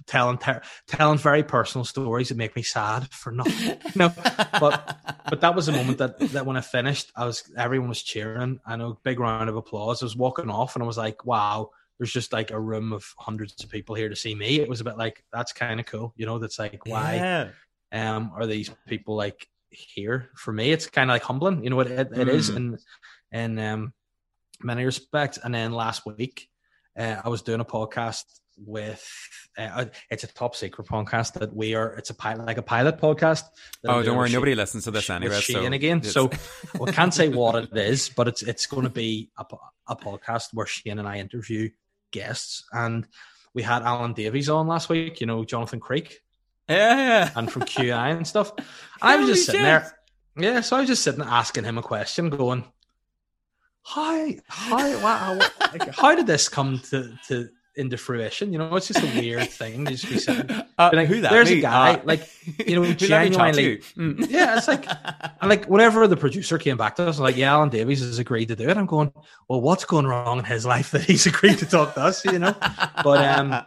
[0.08, 3.78] telling ter- telling very personal stories that make me sad for nothing.
[3.96, 4.12] No,
[4.60, 4.98] but
[5.30, 8.60] but that was a moment that that when I finished, I was everyone was cheering.
[8.66, 10.02] I know, big round of applause.
[10.02, 11.72] I was walking off, and I was like, wow.
[12.00, 14.60] There's just like a room of hundreds of people here to see me.
[14.62, 16.40] It was a bit like that's kind of cool, you know.
[16.40, 17.50] That's like why Yeah.
[17.92, 21.80] um are these people like here for me it's kind of like humbling you know
[21.80, 22.56] it, it, it is Mm.
[22.56, 22.80] and
[23.32, 23.94] in um
[24.64, 26.50] many respects and then last week
[26.98, 28.24] uh, i was doing a podcast
[28.58, 29.08] with
[29.60, 32.98] uh, it's a top secret podcast that we are it's a pilot like a pilot
[32.98, 33.44] podcast
[33.86, 35.36] Oh, don't worry, nobody Shane- listens to this anyway.
[35.36, 36.32] So Shane again it's- so
[36.80, 39.46] we can't say what it is but it's it's going to be a,
[39.88, 41.70] a podcast where Shane and I interview
[42.12, 43.06] guests and
[43.54, 46.22] we had Alan Davies on last week you know Jonathan Creek
[46.70, 47.32] yeah, yeah.
[47.36, 48.54] and from QI and stuff.
[48.58, 48.66] And
[49.02, 49.66] I was just sitting shit.
[49.66, 49.96] there.
[50.38, 52.64] Yeah, so I was just sitting asking him a question, going,
[53.82, 55.40] "Hi, hi, wow,
[55.92, 57.50] how did this come to to
[57.80, 60.50] into fruition?" You know, it's just a weird thing to just be sitting.
[60.78, 61.32] Uh, like, who that?
[61.32, 61.60] there's Me?
[61.60, 62.30] a guy, Uh, like,
[62.68, 63.78] you know, who let me chat to genuinely- you?
[63.98, 64.30] Mm.
[64.30, 64.86] Yeah, it's like,
[65.42, 68.50] and like whenever the producer came back to us, like, yeah, Alan Davies has agreed
[68.50, 68.78] to do it.
[68.78, 69.12] I'm going,
[69.48, 72.24] well, what's going wrong in his life that he's agreed to talk to us?
[72.26, 72.56] You know,
[73.04, 73.64] But, um,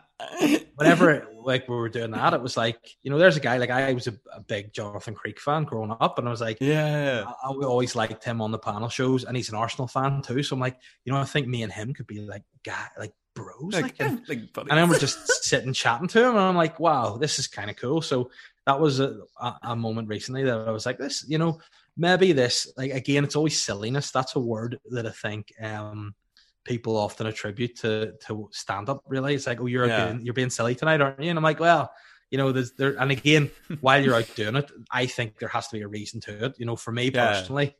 [0.76, 3.70] whenever like we were doing that, it was like, you know, there's a guy like
[3.70, 7.24] I was a, a big Jonathan Creek fan growing up, and I was like, yeah,
[7.26, 10.42] I, I always liked him on the panel shows, and he's an Arsenal fan too.
[10.44, 13.12] So I'm like, you know, I think me and him could be like guy like
[13.34, 14.70] bros, like, like, and, like buddies.
[14.70, 17.70] and then we're just sitting chatting to him, and I'm like, wow, this is kind
[17.70, 18.02] of cool.
[18.02, 18.30] So
[18.66, 21.60] that was a, a, a moment recently that I was like, this, you know,
[21.96, 24.10] maybe this, like again, it's always silliness.
[24.10, 26.14] That's a word that I think um
[26.64, 29.02] people often attribute to to stand up.
[29.08, 30.12] Really, it's like, oh, you're Yeah.
[30.12, 31.30] being, you're being silly tonight, aren't you?
[31.30, 31.92] And I'm like, well.
[32.30, 33.50] You know, there's there, and again,
[33.82, 36.54] while you're out doing it, I think there has to be a reason to it.
[36.58, 37.26] You know, for me Yeah.
[37.26, 37.76] personally,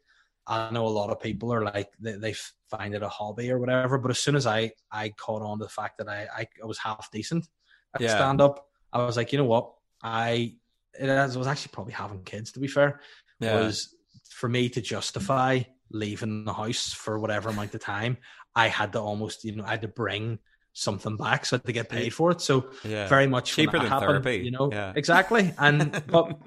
[0.47, 2.35] I know a lot of people are like they, they
[2.77, 3.99] find it a hobby or whatever.
[3.99, 6.67] But as soon as I I caught on to the fact that I I, I
[6.67, 7.47] was half decent
[7.95, 8.17] at Yeah.
[8.17, 10.57] stand up, I was like, you know what, I
[10.99, 11.07] it
[11.37, 12.53] was, actually probably having kids.
[12.53, 13.01] To be fair,
[13.41, 13.61] yeah.
[13.61, 13.95] was
[14.31, 18.17] for me to justify leaving the house for whatever amount of time.
[18.55, 20.39] I had to almost you know I had to bring
[20.75, 22.41] something back so they get paid for it.
[22.41, 23.07] So yeah.
[23.09, 24.93] very much Cheaper than happened, therapy, you know yeah.
[24.97, 25.53] exactly.
[25.59, 26.39] And but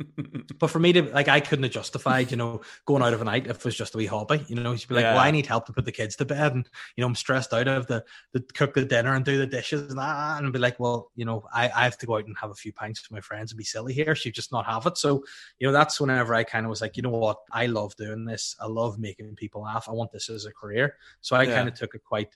[0.60, 3.26] but for me to like, I couldn't have justified, you know, going out of a
[3.26, 4.44] night if it was just a wee hobby.
[4.48, 5.14] You know, you'd be like, Yeah.
[5.16, 7.54] "Well, I need help to put the kids to bed, and you know, I'm stressed
[7.54, 8.04] out of the
[8.34, 11.26] the cook the dinner and do the dishes and that." And be like, "Well, you
[11.26, 13.52] know, I, I have to go out and have a few pints with my friends
[13.52, 14.16] and be silly here.
[14.16, 15.24] So you just not have it." So
[15.60, 17.38] you know, that's whenever I kind of was like, "You know what?
[17.52, 18.56] I love doing this.
[18.60, 19.88] I love making people laugh.
[19.88, 21.56] I want this as a career." So I Yeah.
[21.56, 22.36] kind of took it quite,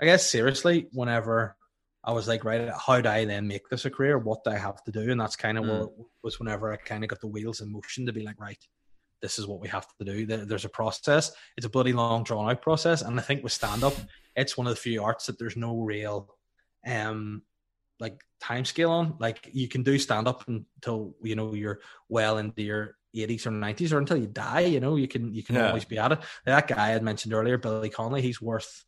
[0.00, 0.88] I guess, seriously.
[0.92, 1.56] Whenever
[2.02, 4.18] I was like, right, how do I then make this a career?
[4.18, 5.10] What do I have to do?
[5.10, 5.68] And that's kind of Mm.
[5.80, 5.90] what
[6.22, 8.58] was whenever I kind of got the wheels in motion to be like, right,
[9.20, 10.24] this is what we have to do.
[10.24, 11.32] There's a process.
[11.58, 13.02] It's a bloody long, drawn out process.
[13.02, 13.92] And I think with stand up,
[14.34, 16.34] it's one of the few arts that there's no real,
[16.86, 17.42] um,
[17.98, 19.16] like time scale on.
[19.20, 23.50] Like you can do stand up until you know you're well into your 80s or
[23.50, 24.60] 90s or until you die.
[24.60, 25.66] You know, you can you can Yeah.
[25.68, 26.20] always be at it.
[26.46, 28.86] That guy I had mentioned earlier, Billy Connolly, he's worth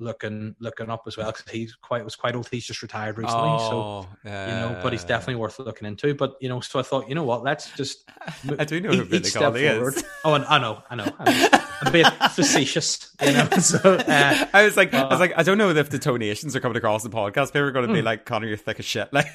[0.00, 2.48] looking looking up as well because he's quite was quite old.
[2.50, 6.14] He's just retired recently, Oh, so you know, but he's definitely worth looking into.
[6.14, 8.08] But you know, so I thought, you know what, let's just
[8.58, 9.76] I do know each- who each step Connolly is.
[9.76, 9.94] forward.
[10.24, 11.14] Oh, and I know, I know.
[11.18, 11.58] I know.
[11.82, 13.48] a bit facetious, you know.
[13.58, 16.54] So uh, I was like, I was Uh, like, I don't know if the tonations
[16.56, 17.48] are coming across the podcast.
[17.48, 19.10] People are going to be like, Connor, you're thick as shit.
[19.12, 19.26] Like,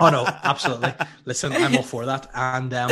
[0.00, 0.92] oh no, absolutely.
[1.24, 2.90] Listen, I'm all for that, and um,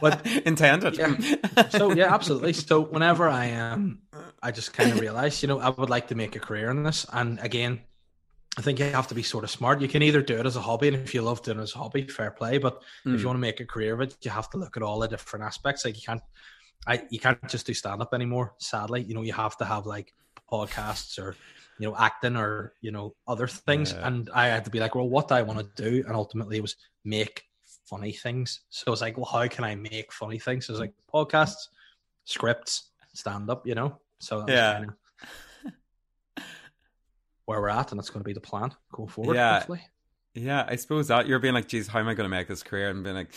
[0.00, 0.96] but intended.
[0.96, 1.68] yeah.
[1.70, 2.52] So yeah, absolutely.
[2.52, 3.98] So whenever I um,
[4.42, 6.82] I just kind of realized, you know, I would like to make a career in
[6.82, 7.80] this, and again.
[8.54, 9.80] I think you have to be sort of smart.
[9.80, 11.74] You can either do it as a hobby, and if you love doing it as
[11.74, 12.58] a hobby, fair play.
[12.58, 13.26] But if you hmm.
[13.28, 15.42] want to make a career of it, you have to look at all the different
[15.42, 15.86] aspects.
[15.86, 16.20] Like you can't,
[16.86, 18.52] I you can't just do stand up anymore.
[18.58, 20.12] Sadly, you know you have to have like
[20.50, 21.34] podcasts or
[21.78, 23.92] you know acting or you know other things.
[23.92, 24.06] Yeah.
[24.06, 26.04] And I had to be like, well, what do I want to do?
[26.06, 27.44] And ultimately, it was make
[27.86, 28.60] funny things.
[28.70, 30.66] So I was like, well, how can I make funny things?
[30.66, 31.68] So it was like podcasts,
[32.24, 33.66] scripts, stand up.
[33.66, 34.84] You know, so Yeah.
[37.44, 39.34] where we're at, and that's going to be the plan going forward.
[39.34, 39.58] Yeah.
[39.58, 39.82] hopefully.
[40.34, 42.62] Yeah, I suppose that you're being like, geez, how am I going to make this
[42.62, 42.88] career?
[42.88, 43.34] And being like,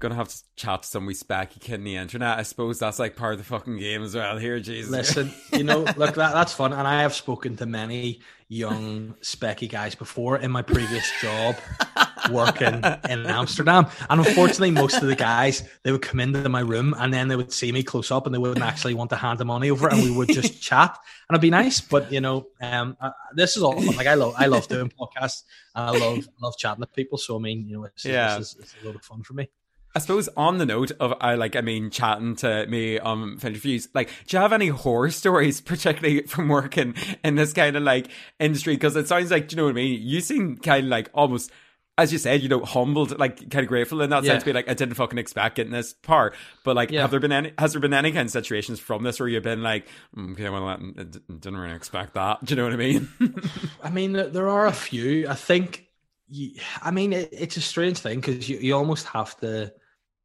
[0.00, 2.36] gonna have to chat to some wee specky kid in the internet.
[2.36, 4.38] I suppose that's like part of the fucking game as well.
[4.38, 4.90] Here, Jesus.
[4.90, 9.70] Listen, you know, look, that that's fun, and I have spoken to many young specky
[9.70, 11.54] guys before in my previous job
[12.30, 16.94] working in Amsterdam, and unfortunately, most of the guys they would come into my room
[16.98, 19.38] and then they would see me close up, and they wouldn't actually want to hand
[19.38, 20.98] the money over, and we would just chat,
[21.28, 21.80] and it'd be nice.
[21.80, 23.96] But you know, um, uh, this is all fun.
[23.96, 25.42] Like I love, I love doing podcasts,
[25.74, 27.18] and I love, love chatting to people.
[27.18, 28.38] So I mean, you know, it's, Yeah.
[28.38, 29.48] is, it's a lot of fun for me.
[29.94, 33.88] I suppose on the note of I like I mean chatting to me um interviews,
[33.94, 38.08] like do you have any horror stories, particularly from working in this kind of like
[38.40, 38.74] industry?
[38.74, 40.00] Because it sounds like do you know what I mean.
[40.02, 41.50] You seem kind of like almost.
[41.98, 44.32] As you said, you know, humbled, like kind of grateful in that Yeah.
[44.32, 44.44] sense.
[44.44, 46.34] Be like, I didn't fucking expect getting this part,
[46.64, 47.02] but like, Yeah.
[47.02, 47.52] have there been any?
[47.58, 49.86] Has there been any kind of situations from this where you've been like,
[50.16, 52.42] "Mm, okay, well, I didn't really expect that.
[52.44, 53.08] Do you know what I mean?
[53.82, 55.28] I mean, there- there are a few.
[55.28, 55.86] I think.
[56.34, 59.70] You, I mean, it, it's a strange thing because you, you almost have to,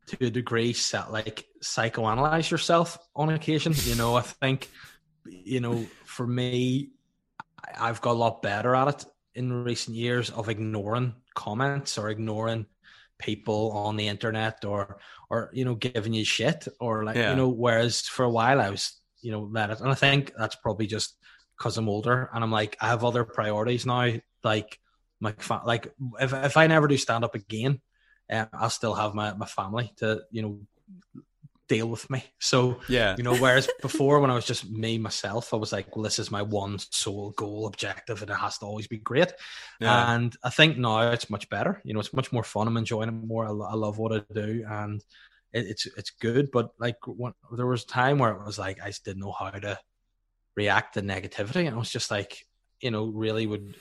[0.06, 3.74] to a degree, set like psychoanalyze yourself on occasion.
[3.84, 4.70] You know, I think,
[5.26, 6.92] you know, for me,
[7.78, 9.06] I've got a lot better at it
[9.38, 12.66] in recent years of ignoring comments or ignoring
[13.20, 14.98] people on the internet or
[15.30, 17.32] or you know giving you shit or like Yeah.
[17.32, 18.84] you know whereas for a while I was
[19.26, 21.18] you know let it and I think that's probably just
[21.58, 24.06] because I'm older and I'm like I have other priorities now
[24.44, 24.80] like
[25.20, 25.84] my fa- like
[26.20, 27.82] if if I never do stand up again
[28.32, 30.60] uh, I'll still have my my family to you know
[31.68, 32.24] deal with me.
[32.40, 35.96] So yeah, you know whereas before when i was just me myself i was like
[35.96, 39.34] well this is my one sole goal objective and it has to always be great.
[39.80, 41.82] Yeah, and i think now it's much better.
[41.84, 42.68] You know it's much more fun.
[42.68, 43.46] I'm enjoying it more.
[43.46, 45.04] I, I love what i do and
[45.54, 46.52] it, it's it's good.
[46.52, 49.32] But like when, there was a time where it was like i just didn't know
[49.38, 49.80] how to
[50.56, 52.48] react to negativity and i was just like
[52.80, 53.76] you know really would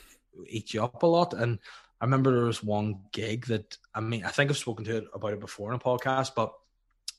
[0.46, 1.32] eat you up a lot.
[1.32, 1.58] And
[2.00, 5.04] i remember there was one gig that i mean i think i've spoken to it
[5.14, 6.52] about it before in a podcast but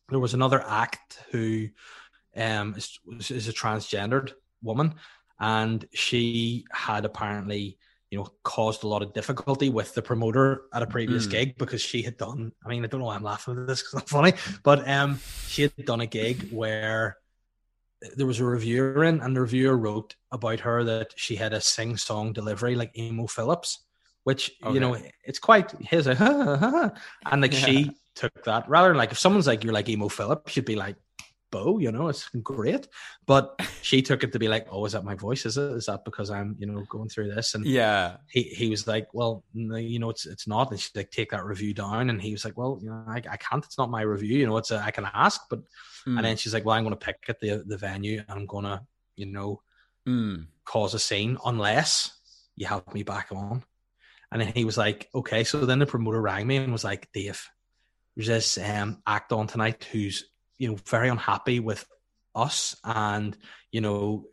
[0.09, 1.67] there was another act who
[2.35, 2.99] um is,
[3.31, 4.95] is a transgendered woman
[5.39, 7.77] and she had apparently
[8.11, 11.31] you know caused a lot of difficulty with the promoter at a previous Mm.
[11.31, 13.81] gig because she had done i mean i don't know why i'm laughing at this
[13.81, 14.33] because it's not funny
[14.63, 17.17] but um she had done a gig where
[18.15, 21.59] there was a reviewer in and the reviewer wrote about her that she had a
[21.59, 23.85] sing-song delivery like Emo Philips
[24.23, 24.95] which you know
[25.25, 27.59] it's quite his and like Yeah.
[27.59, 30.75] she took that rather than like if someone's like you're like Emo Philips you'd be
[30.75, 30.95] like
[31.49, 32.89] bo you know it's great
[33.25, 35.85] but she took it to be like oh is that my voice is it is
[35.85, 39.43] that because i'm you know going through this and yeah, he, he was like, well,
[39.53, 40.71] no, you know, it's it's not.
[40.71, 42.09] And she's like, take that review down.
[42.09, 43.63] And he was like, well, you know, I, I can't.
[43.63, 44.37] It's not my review.
[44.37, 45.61] You know, it's a, I can ask, but
[46.07, 48.39] Mm, and then she's like, well, I'm going to pick at the the venue and
[48.39, 48.81] I'm going to,
[49.15, 49.61] you know,
[50.07, 52.11] mm, cause a scene unless
[52.55, 53.63] you have me back on.
[54.31, 55.43] And then he was like, okay.
[55.43, 57.45] So then the promoter rang me and was like, Dave,
[58.17, 60.25] there's this um, act on tonight who's
[60.57, 61.85] you know very unhappy with
[62.33, 63.37] us, and
[63.71, 64.25] you know,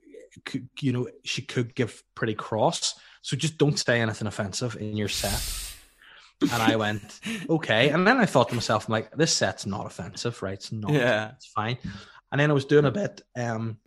[0.47, 2.99] could, you know, she could give pretty cross.
[3.20, 5.70] So just don't say anything offensive in your set.
[6.41, 7.91] And I went, okay.
[7.91, 10.55] And then I thought to myself, I'm like, this set's not offensive, right?
[10.55, 10.93] It's not.
[10.93, 11.32] Yeah.
[11.32, 11.76] It's fine.
[12.32, 13.78] And then I was doing a bit um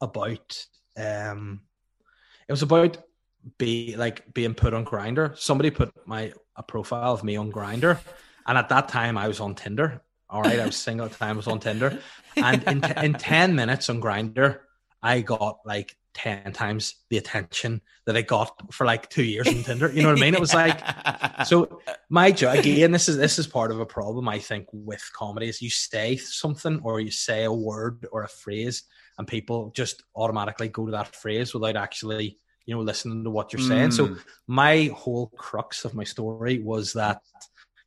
[0.00, 0.66] about
[0.98, 1.62] um
[2.48, 2.98] it was about
[3.56, 5.38] be like being put on Grindr.
[5.38, 7.98] Somebody put my a profile of me on Grindr.
[8.46, 10.02] And at that time I was on Tinder.
[10.28, 11.98] All right, I was single at the time, I was on Tinder.
[12.36, 14.58] And in, in 10 minutes on Grindr,
[15.02, 19.62] I got like 10 times the attention that I got for like two years on
[19.62, 19.92] Tinder.
[19.92, 20.34] You know what I mean?
[20.34, 20.80] It was like,
[21.46, 25.08] so my job, again, this is, this is part of a problem, I think, with
[25.14, 28.82] comedy is you say something or you say a word or a phrase
[29.18, 33.52] and people just automatically go to that phrase without actually, you know, listening to what
[33.52, 33.92] you're saying.
[33.92, 34.20] So Mm.
[34.46, 37.22] my whole crux of my story was that,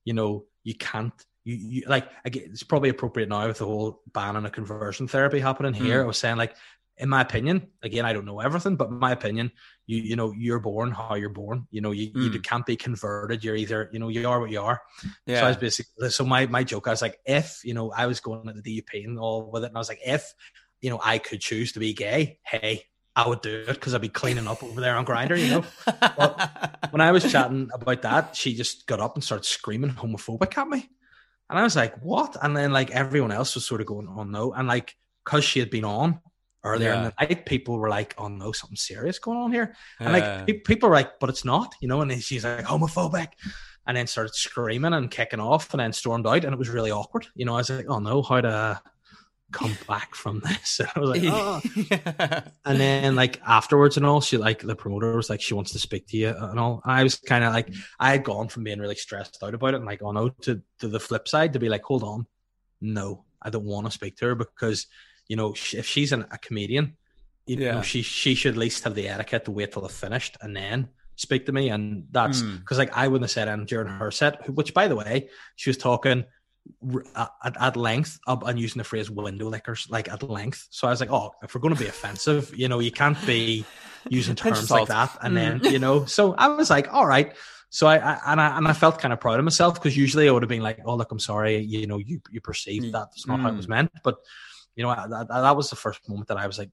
[0.05, 1.17] you know, you can't,
[1.47, 5.07] you, you like, again, it's probably appropriate now with the whole ban on a conversion
[5.07, 5.99] therapy happening here.
[5.99, 6.03] Mm.
[6.03, 6.55] I was saying, like,
[6.97, 9.51] in my opinion, again, I don't know everything, but my opinion,
[9.87, 11.65] you you know, you're born how you're born.
[11.71, 12.43] You know, you, you Mm.
[12.49, 13.43] can't be converted.
[13.43, 14.81] You're either, you know, you are what you are.
[15.25, 15.39] Yeah.
[15.39, 18.05] So I was basically so my my joke, I was like, if you know, I
[18.11, 20.23] was going at the DUP and all with it, and I was like, if
[20.81, 22.83] you know, I could choose to be gay, hey,
[23.25, 25.63] I would do it because I'd be cleaning up over there on Grindr, you know.
[26.91, 30.67] When I was chatting about that, she just got up and started screaming homophobic at
[30.67, 30.89] me.
[31.49, 32.35] And I was like, what?
[32.41, 34.53] And then like everyone else was sort of going, oh no.
[34.53, 34.95] And like,
[35.25, 36.19] because she had been on
[36.63, 39.75] earlier in the night, people were like, oh no, something serious going on here.
[39.99, 40.13] And Yeah.
[40.13, 42.01] like pe- people were like, but it's not, you know.
[42.01, 43.29] And then she's like homophobic,
[43.87, 46.91] and then started screaming and kicking off, and then stormed out, and it was really
[46.91, 47.27] awkward.
[47.35, 48.81] You know, I was like, oh no, how to
[49.51, 50.79] come back from this?
[50.79, 51.61] And I was like, oh.
[52.65, 55.79] And then like afterwards and all, she like the promoter was like, she wants to
[55.79, 56.81] speak to you and all.
[56.83, 59.73] And I was kind of like, I had gone from being really stressed out about
[59.73, 62.27] it and like, oh no, to to the flip side to be like, hold on,
[62.81, 64.87] no, I don't want to speak to her because
[65.27, 66.97] you know if she's an, a comedian,
[67.45, 67.75] you Yeah.
[67.75, 70.55] know she she should at least have the etiquette to wait till I've finished and
[70.55, 71.69] then speak to me.
[71.69, 72.59] And that's Mm.
[72.59, 75.69] because like I wouldn't have said anything during her set, which by the way, she
[75.69, 76.23] was talking
[77.15, 80.67] at, at length up and using the phrase window lickers like at length.
[80.69, 83.17] So I was like, oh, if we're going to be offensive, you know, you can't
[83.25, 83.63] be
[84.09, 85.17] using terms like that.
[85.21, 87.33] And then, you know, so I was like, all right.
[87.71, 90.27] So I, I and I and I felt kind of proud of myself because usually
[90.27, 92.91] I would have been like, oh look, I'm sorry, you know, you you perceived Mm.
[92.93, 93.69] that that's not how it was Mm.
[93.69, 93.91] meant.
[94.03, 94.15] But
[94.75, 96.71] you know, that, that was the first moment that I was like,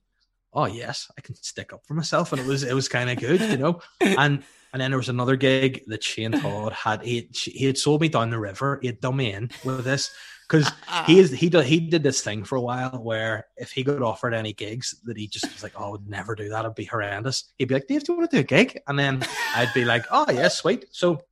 [0.54, 3.18] oh yes, I can stick up for myself, and it was it was kind of
[3.18, 3.80] good, you know.
[4.00, 4.42] And
[4.76, 7.00] and then there was another gig that Shane Todd had.
[7.00, 8.78] He, he had sold me down the river.
[8.82, 10.10] He had done me in with this
[10.46, 11.04] because uh-uh.
[11.04, 14.02] he is he did he did this thing for a while where if he got
[14.02, 16.60] offered any gigs that he just was like, oh, I would never do that.
[16.60, 17.50] It'd be horrendous.
[17.56, 18.78] He'd be like, Dave, do you want to do a gig?
[18.86, 19.24] And then
[19.54, 20.84] I'd be like, oh yeah, sweet.
[20.90, 21.22] So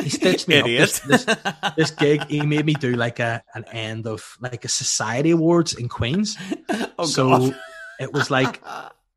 [0.00, 1.02] he stitched me Idiot.
[1.02, 1.36] up this, this,
[1.76, 2.26] this gig.
[2.28, 6.38] He made me do like a an end of like a society awards in Queen's.
[6.98, 7.60] oh, so God.
[8.00, 8.62] it was like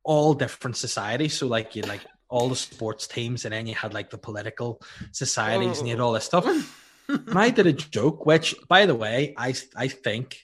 [0.04, 1.38] all different societies.
[1.38, 4.82] So like you like all the sports teams, and then you had like the political
[5.12, 6.46] societies, and you had all this stuff.
[7.08, 10.42] And I did a joke, which, by the way, I I think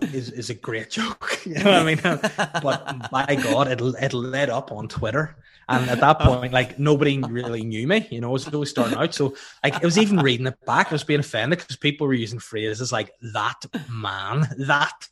[0.00, 1.40] is is a great joke.
[1.44, 2.00] You know what I mean?
[2.02, 5.36] But by God, it it led up on Twitter,
[5.70, 8.06] and at that point, like nobody really knew me.
[8.10, 10.88] You know, I was really starting out, so like I was even reading it back.
[10.88, 15.08] I was being offended because people were using phrases like "that man," "that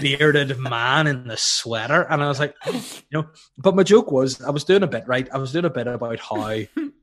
[0.00, 2.82] bearded man in the sweater," and I was like, you
[3.12, 3.26] know.
[3.56, 5.28] But my joke was, I was doing a bit right.
[5.32, 6.50] I was doing a bit about how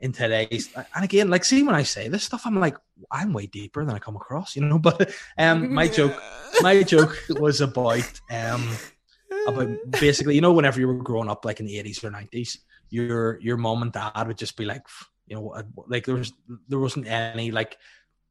[0.02, 2.78] in today's, and again, like, see, when I say this stuff, I'm like,
[3.10, 4.80] I'm way deeper than I come across, you know.
[4.80, 6.22] But um, my joke,
[6.62, 8.70] my joke was about um
[9.48, 9.70] about
[10.00, 13.40] basically, you know, whenever you were growing up, like in the eighties or nineties, your
[13.42, 14.86] your mom and dad would just be like,
[15.28, 16.34] you know, uh, like there was
[16.68, 17.78] there wasn't any like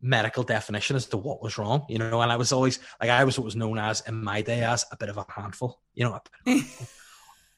[0.02, 2.20] medical definition as to what was wrong, you know.
[2.20, 4.84] And I was always like, I was what was known as in my day as
[4.92, 6.14] a bit of a handful, you know.
[6.14, 6.86] a bit of a handful.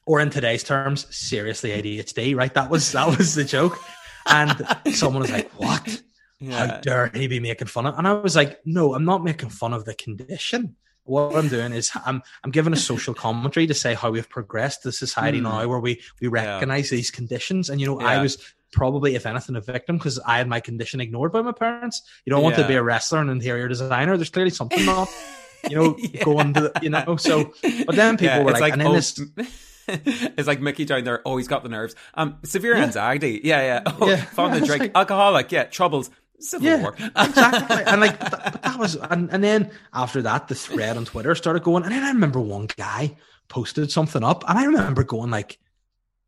[0.05, 2.53] or in today's terms, seriously ADHD, right?
[2.53, 3.77] That was that was the joke.
[4.25, 6.01] And someone was like, "What?
[6.49, 9.49] How dare he be making fun of?" And I was like, "No, I'm not making
[9.49, 10.77] fun of the condition.
[11.05, 14.83] What I'm doing is I'm I'm giving a social commentary to say how we've progressed
[14.83, 15.43] the society Hmm.
[15.45, 16.55] now, where we we Yeah.
[16.55, 17.69] recognize these conditions.
[17.69, 18.37] And you know, I was
[18.71, 22.01] probably, if anything, a victim because I had my condition ignored by my parents.
[22.25, 24.17] You don't want to be a wrestler and interior designer.
[24.17, 25.09] There's clearly something not,
[25.69, 26.23] you know, Yeah.
[26.23, 27.15] going to the, you know.
[27.17, 27.53] So,
[27.85, 29.19] but then people were it's like, and then oh, this-
[29.87, 31.21] it's like Mickey down there.
[31.25, 31.93] Oh, he's got the nerves.
[32.13, 32.83] Um, severe Yeah.
[32.85, 33.41] anxiety.
[33.43, 33.93] Yeah, yeah.
[34.01, 34.23] Oh, Yeah.
[34.23, 34.81] fond Yeah, to drink.
[34.81, 35.51] like- Alcoholic.
[35.51, 36.09] Yeah, troubles.
[36.43, 36.95] Civil Yeah, war.
[36.99, 37.83] exactly.
[37.85, 41.63] And like, but that, was, and, and then after that, the thread on Twitter started
[41.63, 41.83] going.
[41.83, 43.15] And then I remember one guy
[43.47, 45.59] posted something up, and I remember going like,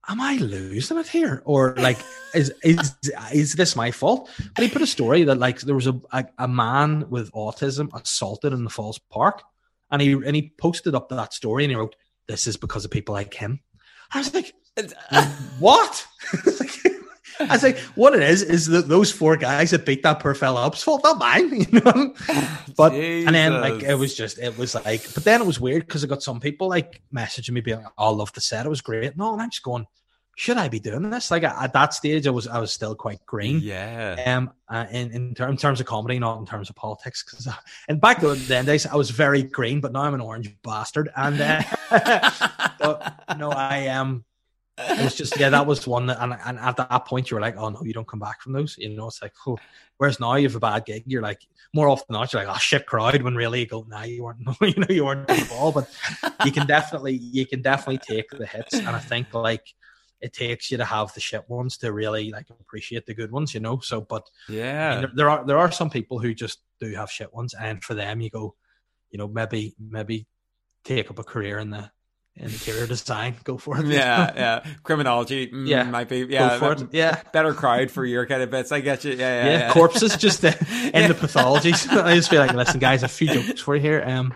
[0.07, 1.97] "Am I losing it here, or like,
[2.33, 2.95] is is
[3.33, 6.25] is this my fault?" But he put a story that like there was a a,
[6.37, 9.43] a man with autism assaulted in the Falls Park,
[9.91, 11.95] and he and he posted up that story, and he wrote,
[12.27, 13.59] "This is because of people like him."
[14.13, 16.05] I was like, uh, what?
[17.39, 20.33] I was like, what it is is that those four guys that beat that poor
[20.33, 22.13] fella up's fault, not mine, you know.
[22.77, 25.85] But and then like it was just it was like, but then it was weird
[25.85, 28.65] because I got some people like messaging me being like, "Oh, I love the set,
[28.65, 29.85] it was great." No, and I'm just going,
[30.35, 31.31] should I be doing this?
[31.31, 33.59] Like at that stage, I was I was still quite green.
[33.61, 34.21] Yeah.
[34.25, 37.47] Um, uh, in in, ter- in terms of comedy, not in terms of politics, because
[37.87, 41.39] and back then days I was very green, but now I'm an orange bastard, and
[41.39, 41.61] uh,
[42.79, 44.25] but, no, I am.
[44.77, 47.41] It was just yeah, that was one that, and, and at that point you were
[47.41, 48.77] like, oh no, you don't come back from those.
[48.77, 49.57] You know, it's like, oh.
[49.97, 51.41] whereas now you have a bad gig, you're like
[51.73, 53.21] more often than not, you're like, oh shit, crowd.
[53.21, 55.89] When really you go, nah, you weren't, you know, you weren't the ball, but
[56.43, 59.73] you can definitely, you can definitely take the hits, and I think like
[60.21, 63.53] it takes you to have the shit ones to really like appreciate the good ones,
[63.53, 63.79] you know.
[63.79, 66.93] So, but yeah, I mean, there, there are there are some people who just do
[66.95, 68.55] have shit ones, and for them, you go,
[69.11, 70.27] you know, maybe maybe
[70.83, 71.91] take up a career in the
[72.37, 73.35] interior design.
[73.43, 73.87] Go for it.
[73.87, 74.65] Yeah, yeah.
[74.83, 75.47] Criminology.
[75.47, 76.19] Mm, yeah, might be.
[76.29, 76.87] Yeah, for it.
[76.91, 78.71] Yeah, better crowd for your kind of bits.
[78.71, 79.11] I get you.
[79.11, 79.45] Yeah, yeah.
[79.45, 79.73] yeah, yeah.
[79.73, 81.07] corpses just uh, in yeah.
[81.07, 81.87] the pathologies.
[82.03, 84.03] I just feel like, listen, guys, a few jokes for you here.
[84.05, 84.33] Um,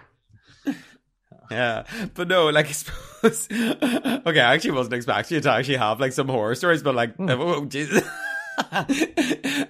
[1.51, 1.83] yeah,
[2.13, 3.47] but no, like I suppose.
[3.51, 7.17] okay, I actually wasn't expecting you to actually have like some horror stories, but like,
[7.17, 7.29] mm.
[7.31, 8.07] oh Jesus.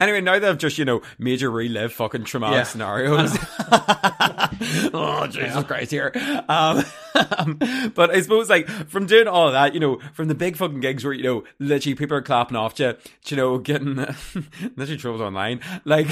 [0.02, 2.64] anyway, now that I've just, you know, made you relive fucking traumatic yeah.
[2.64, 3.38] scenarios.
[4.94, 5.64] oh, Jesus.
[5.64, 6.12] Christ, here.
[6.48, 6.84] Um,
[7.96, 10.80] but I suppose, like, from doing all of that, you know, from the big fucking
[10.80, 12.96] gigs where, you know, literally people are clapping off you,
[13.28, 13.96] you know, getting
[14.76, 16.08] literally troubles online, like,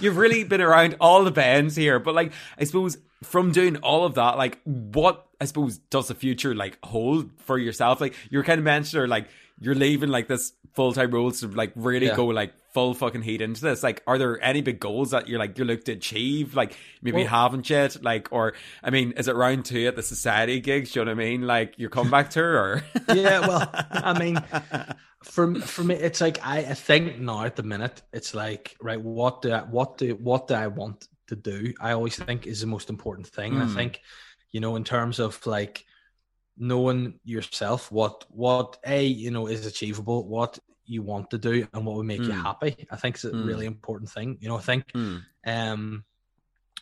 [0.00, 1.98] you've really been around all the bands here.
[1.98, 6.14] But, like, I suppose from doing all of that, like, what I suppose does the
[6.14, 8.00] future like hold for yourself?
[8.00, 9.28] Like, you're kind of mentioning, like,
[9.62, 12.16] you're leaving like this full time roles to like really yeah.
[12.16, 13.82] go like full fucking heat into this.
[13.82, 16.54] Like, are there any big goals that you're like you're looking to achieve?
[16.54, 18.02] Like, maybe well, you haven't yet.
[18.02, 20.92] Like, or I mean, is it round two at the society gigs?
[20.92, 21.42] Do you know what I mean?
[21.42, 22.84] Like your comeback tour, or
[23.14, 23.46] yeah.
[23.46, 24.42] Well, I mean,
[25.22, 29.00] for for me, it's like I, I think now at the minute, it's like right.
[29.00, 31.72] What do I, what do what do I want to do?
[31.80, 33.54] I always think is the most important thing.
[33.54, 33.62] Mm.
[33.62, 33.74] I hmm.
[33.76, 34.00] think,
[34.50, 35.84] you know, in terms of like
[36.58, 41.86] knowing yourself what what a you know is achievable what you want to do and
[41.86, 42.26] what would make mm.
[42.26, 42.40] you hmm.
[42.40, 43.46] happy i think it's a mm.
[43.46, 45.22] really important thing you know i think mm.
[45.46, 46.04] um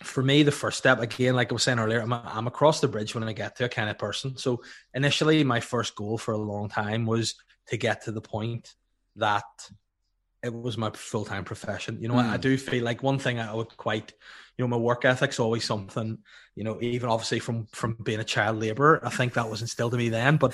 [0.02, 2.88] for me the first step again like i was saying earlier I'm, I'm across the
[2.88, 4.62] bridge when i get to a kind of person so
[4.94, 7.34] initially my first goal for a long time was
[7.68, 8.74] to get to the point
[9.16, 9.44] that
[10.42, 12.40] it was my full-time profession you know I, I hmm.
[12.40, 14.14] do feel like one thing i would quite
[14.60, 16.18] you know my work ethic's always something
[16.54, 19.94] you know even obviously from from being a child laborer i think that was instilled
[19.94, 20.52] in me then but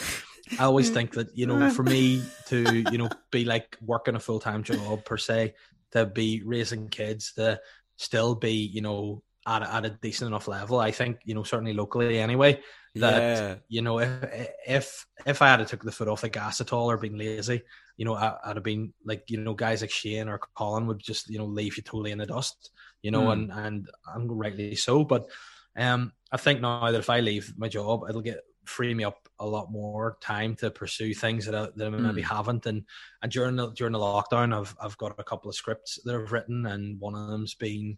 [0.61, 4.21] i always think that you know for me to you know be like working a
[4.21, 5.53] full-time job per se
[5.91, 7.59] to be raising kids to
[7.97, 11.43] still be you know at a, at a decent enough level i think you know
[11.43, 12.61] certainly locally anyway
[12.95, 13.55] that yeah.
[13.69, 16.89] you know if if if i had took the foot off the gas at all
[16.89, 17.61] or been lazy
[17.97, 21.01] you know I, would have been like you know guys like shane or colin would
[21.01, 22.71] just you know leave you totally in the dust
[23.07, 23.33] you know, mm.
[23.35, 25.05] and and and rightly so.
[25.05, 25.31] But
[25.77, 29.29] um, I think now that if I leave my job, it'll get free me up
[29.39, 32.37] a lot more time to pursue things that I, that I maybe mm.
[32.37, 32.67] haven't.
[32.67, 32.83] And
[33.23, 36.33] and during the during the lockdown, I've I've got a couple of scripts that I've
[36.33, 37.97] written, and one of them's been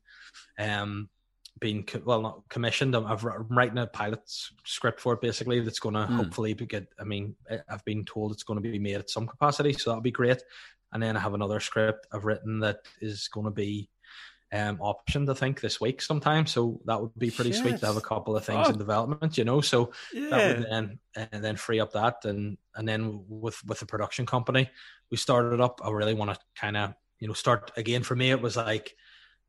[0.59, 1.09] um
[1.59, 2.95] been well not commissioned.
[2.95, 5.61] I'm, I'm writing a pilot script for it basically.
[5.61, 6.17] That's going to mm.
[6.17, 6.87] hopefully be good.
[7.01, 7.35] I mean,
[7.67, 10.43] I've been told it's going to be made at some capacity, so that'll be great.
[10.93, 13.89] And then I have another script I've written that is going to be
[14.53, 16.47] um, optioned, I think, this week sometime.
[16.47, 18.71] So that would be pretty sweet to have a couple of things oh.
[18.71, 19.61] in development, you know.
[19.61, 20.31] So yeah.
[20.31, 24.27] that would then and then free up that and and then with with the production
[24.27, 24.71] company,
[25.11, 25.81] we started up.
[25.85, 28.03] I really want to kind of you know start again.
[28.03, 28.95] For me, it was like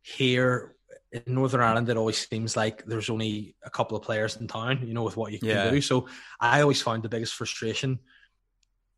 [0.02, 0.76] here
[1.12, 4.86] in Northern Ireland, it always seems like there's only a couple of players in town,
[4.86, 5.70] you know, with what you can yeah.
[5.70, 5.82] do.
[5.82, 6.08] So
[6.40, 8.00] I always found the biggest frustration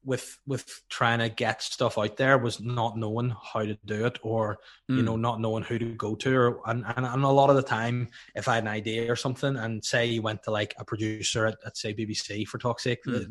[0.04, 4.18] with with trying to get stuff out there was not knowing how to do it
[4.24, 4.58] or
[4.90, 4.98] mm.
[4.98, 5.22] you know hmm.
[5.22, 8.08] not knowing who to go to or and, and, and, a lot of the time
[8.36, 11.46] if i had an idea or something and say you went to like a producer
[11.46, 13.26] at, at say bbc for talk's sake mm.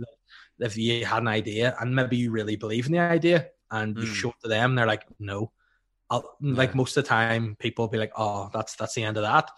[0.60, 4.04] if you had an idea and maybe you really believe in the idea and you
[4.04, 4.14] mm.
[4.14, 5.50] show it to them they're like no
[6.12, 6.20] yeah.
[6.40, 9.24] like most of the time people will be like oh that's that's the end of
[9.24, 9.50] that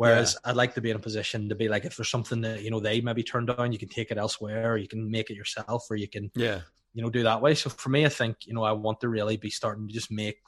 [0.00, 0.50] Whereas yeah.
[0.50, 2.70] I'd like to be in a position to be like, if there's something that you
[2.70, 5.34] know they maybe turned down, you can take it elsewhere, or you can make it
[5.34, 6.60] yourself, or you can, yeah,
[6.94, 7.54] you know, do that way.
[7.54, 10.10] So for me, I think you know I want to really be starting to just
[10.10, 10.38] make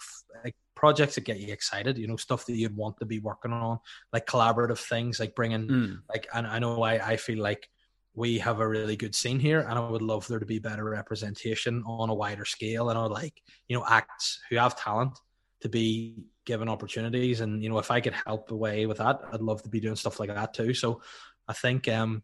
[0.43, 1.99] like projects that get you excited.
[1.99, 3.79] You know, stuff that you'd want to be working on,
[4.11, 5.99] like collaborative things, like bringing, mm.
[6.09, 7.69] like, and I know I I feel like
[8.15, 10.85] we have a really good scene here and i would love there to be better
[10.85, 15.19] representation on a wider scale and i would like you know acts who have talent
[15.63, 17.41] to be given opportunities.
[17.41, 19.97] And you know, if I could help away with that, I'd love to be doing
[19.97, 20.75] stuff like that too.
[20.75, 21.03] So
[21.49, 22.23] I think um,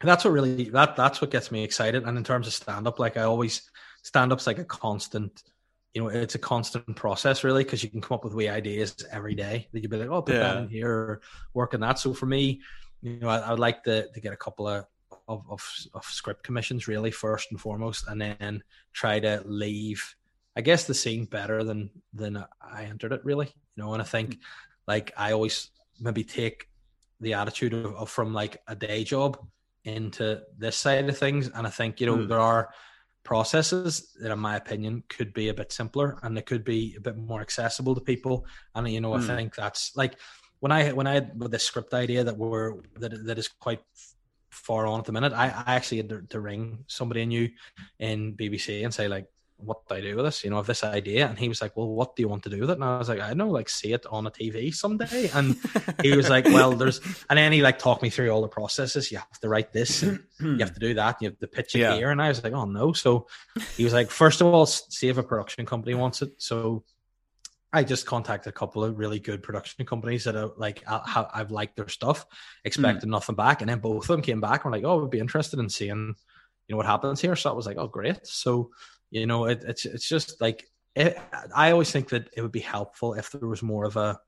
[0.00, 2.04] that's what really that that's what gets me excited.
[2.04, 3.70] And in terms of stand up, like I always
[4.02, 5.42] stand up's like a constant.
[5.94, 8.94] You know, it's a constant process really because you can come up with wee ideas
[9.10, 10.40] every day that you'd be like, oh, put yeah.
[10.40, 11.20] that in here or
[11.54, 11.98] work on that.
[11.98, 12.60] So for me,
[13.00, 14.84] you know, I, I would like to to get a couple of
[15.26, 15.62] of, of,
[15.94, 20.14] of, script commissions really first and foremost, and then try to leave
[20.58, 23.92] I guess the scene better than than I entered it really, you know.
[23.92, 24.38] And I think
[24.88, 26.66] like I always maybe take
[27.20, 29.38] the attitude of, of from like a day job
[29.84, 32.28] into this side of things, and I think you know mm.
[32.28, 32.70] there are
[33.22, 37.00] processes that, in my opinion, could be a bit simpler and they could be a
[37.00, 38.44] bit more accessible to people.
[38.74, 39.30] And you know, mm.
[39.30, 40.16] I think that's like
[40.58, 43.80] when I when I had with the script idea that we're that that is quite
[44.50, 45.32] far on at the minute.
[45.32, 47.48] I, I actually had to, to ring somebody I knew
[47.98, 49.26] in BBC and say like,
[49.58, 50.44] what do I do with this?
[50.44, 51.26] You know, of this idea.
[51.26, 52.74] And he was like, Well, what do you want to do with it?
[52.74, 55.30] And I was like, I know, like see it on a TV someday.
[55.34, 55.56] And
[56.02, 59.10] he was like, Well, there's and then he like talked me through all the processes.
[59.10, 61.80] You have to write this, you have to do that, you have to pitch it
[61.80, 61.96] yeah.
[61.96, 62.10] here.
[62.10, 62.92] And I was like, Oh no.
[62.92, 63.26] So
[63.76, 66.30] he was like, First of all, see if a production company wants it.
[66.38, 66.84] So
[67.72, 71.50] I just contacted a couple of really good production companies that are like I, have
[71.50, 72.26] liked their stuff,
[72.64, 73.12] expected mm.
[73.12, 75.18] nothing back, and then both of them came back and were like, "Oh, we'd be
[75.18, 76.14] interested in seeing,
[76.66, 78.70] you know, what happens here." So I was like, "Oh, great!" So
[79.10, 81.18] you know, it, it's it's just like it,
[81.54, 84.18] I always think that it would be helpful if there was more of a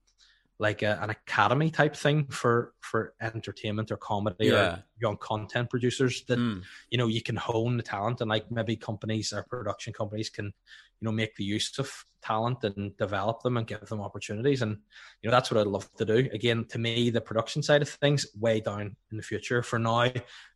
[0.60, 4.52] like a, an academy type thing for for entertainment or comedy yeah.
[4.52, 6.62] or young content producers that mm.
[6.90, 10.52] you know you can hone the talent and like maybe companies or production companies can
[11.00, 11.92] you know make the use of
[12.22, 14.76] talent and develop them and give them opportunities and
[15.22, 17.88] you know that's what i'd love to do again to me the production side of
[17.88, 20.12] things way down in the future for now i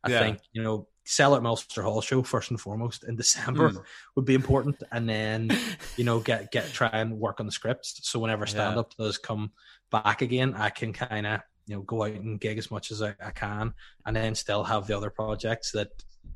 [0.07, 0.19] yeah.
[0.19, 3.83] think you know sell at Ulster Hall show first and foremost in December mm.
[4.15, 5.49] would be important, and then
[5.97, 7.99] you know get get try and work on the scripts.
[8.03, 9.05] So whenever stand up yeah.
[9.05, 9.51] does come
[9.91, 13.01] back again, I can kind of you know go out and gig as much as
[13.01, 13.73] I, I, can,
[14.05, 15.89] and then still have the other projects that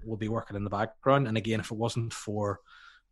[0.05, 1.28] will be working in the background.
[1.28, 2.60] And again, if it wasn't for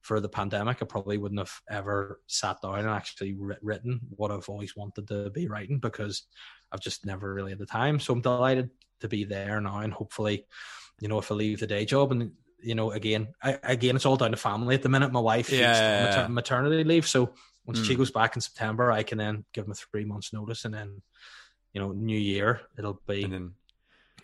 [0.08, 4.48] for the pandemic, I probably wouldn't have ever sat down and actually written what I've
[4.48, 6.24] always wanted to be writing because
[6.72, 8.00] I've just never really had the time.
[8.00, 8.70] So I'm delighted
[9.02, 10.46] to be there now, and hopefully
[11.00, 14.06] you know, if I leave the day job and you know, again, I, again, it's
[14.06, 15.12] all down to family at the minute.
[15.12, 17.34] My wife, yeah, mater- maternity leave, so
[17.66, 17.86] once mm.
[17.86, 18.00] she hmm.
[18.00, 21.02] goes back in September, I can then give them a three months notice, and then,
[21.74, 23.52] you know, New Year it'll be.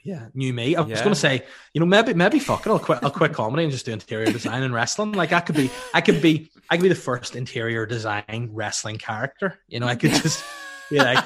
[0.03, 0.75] Yeah, new me.
[0.75, 2.69] I was going to say, you know, maybe maybe fuck it.
[2.69, 2.99] I'll quit.
[3.03, 5.13] I'll quit comedy and just do interior design and wrestling.
[5.13, 8.97] Like I could be, I could be, I could be the first interior design wrestling
[8.97, 9.59] character.
[9.67, 10.43] You know, I could just
[10.89, 11.23] be like,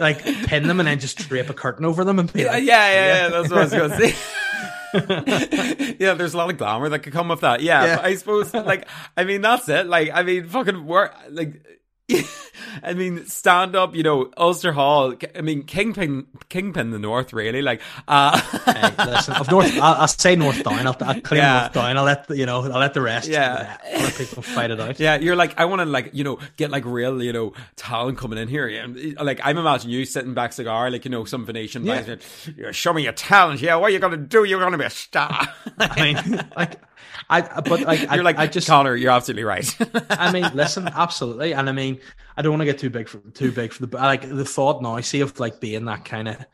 [0.00, 2.92] like pin them and then just drape a curtain over them and be like, yeah,
[2.92, 3.22] yeah, yeah.
[3.22, 5.96] yeah that's what I was going to say.
[5.98, 7.62] yeah, there's a lot of glamour that could come with that.
[7.62, 8.00] Yeah, yeah.
[8.02, 9.86] I suppose, like, I mean, that's it.
[9.86, 11.64] Like, I mean, fucking work, like,
[12.82, 15.14] I mean, stand up, you know, Ulster Hall.
[15.36, 17.62] I mean, Kingpin, Kingpin, the North, really.
[17.62, 20.86] Like, uh, hey, listen, of North, I'll, I'll, say North Down.
[20.86, 21.60] I'll, I'll claim yeah.
[21.60, 21.96] North Down.
[21.96, 22.62] I'll let you know.
[22.62, 23.28] I'll let the rest.
[23.28, 24.98] Yeah, let people fight it out.
[24.98, 28.18] Yeah, you're like, I want to like, you know, get like real, you know, talent
[28.18, 28.68] coming in here.
[28.68, 31.84] And like, I'm imagining you sitting back cigar, like you know, some Venetian.
[31.84, 32.16] Yeah.
[32.70, 33.60] Show me your talent.
[33.60, 34.44] Yeah, what are you gonna do?
[34.44, 35.48] You're gonna be a star.
[35.78, 36.80] I mean, like.
[37.28, 39.76] I but like you're I, like I just Connor, you're absolutely right.
[40.10, 42.00] I mean, listen, absolutely, and I mean,
[42.36, 44.82] I don't want to get too big for too big for the like the thought
[44.82, 44.96] now.
[44.96, 46.44] I see of like being that kind of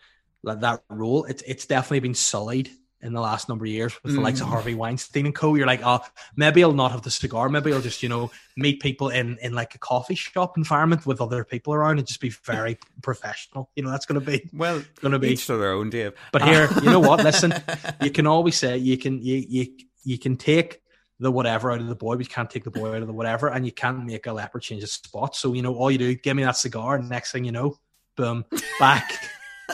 [0.42, 1.24] like that role.
[1.24, 2.70] It's it's definitely been sullied
[3.01, 4.51] in the last number of years with the likes of mm.
[4.51, 5.55] Harvey Weinstein and co.
[5.55, 6.01] You're like, oh,
[6.36, 7.49] maybe I'll not have the cigar.
[7.49, 11.20] Maybe I'll just, you know, meet people in in like a coffee shop environment with
[11.20, 13.70] other people around and just be very professional.
[13.76, 16.12] You know, that's going to be well, going to be each to their own, Dave.
[16.32, 17.22] But here, you know what?
[17.24, 17.55] Listen,
[18.03, 19.66] you can always say you can you you
[20.09, 20.80] you can take
[21.20, 23.12] the whatever out of the boy, but you can't take the boy out of the
[23.12, 25.36] whatever, and you can't make a leopard change its spot.
[25.36, 27.76] So you know, all you do, give me that cigar, and next thing you know,
[28.16, 28.46] boom,
[28.80, 29.12] back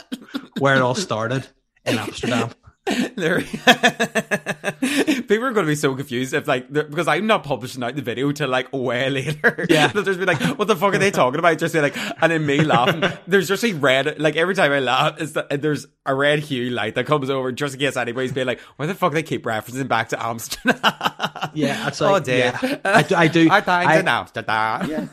[0.58, 1.46] where it all started
[1.84, 2.50] in Amsterdam.
[3.16, 3.40] there,
[5.22, 8.02] people are going to be so confused if like because I'm not publishing out the
[8.02, 9.64] video till like way later.
[9.70, 11.96] Yeah, they'll just be like, "What the fuck are they talking about?" Just be like,
[12.22, 13.02] and then me laughing.
[13.26, 16.68] There's just a red like every time I laugh, is that there's a red hue
[16.68, 19.44] light that comes over just in case anybody's being like, "Why the fuck they keep
[19.44, 20.78] referencing back to Amsterdam?"
[21.54, 22.78] Yeah, it's oh, like, oh dear, yeah.
[22.84, 23.48] I, do, I do.
[23.50, 24.90] I died in Amsterdam.
[24.90, 25.06] Yeah.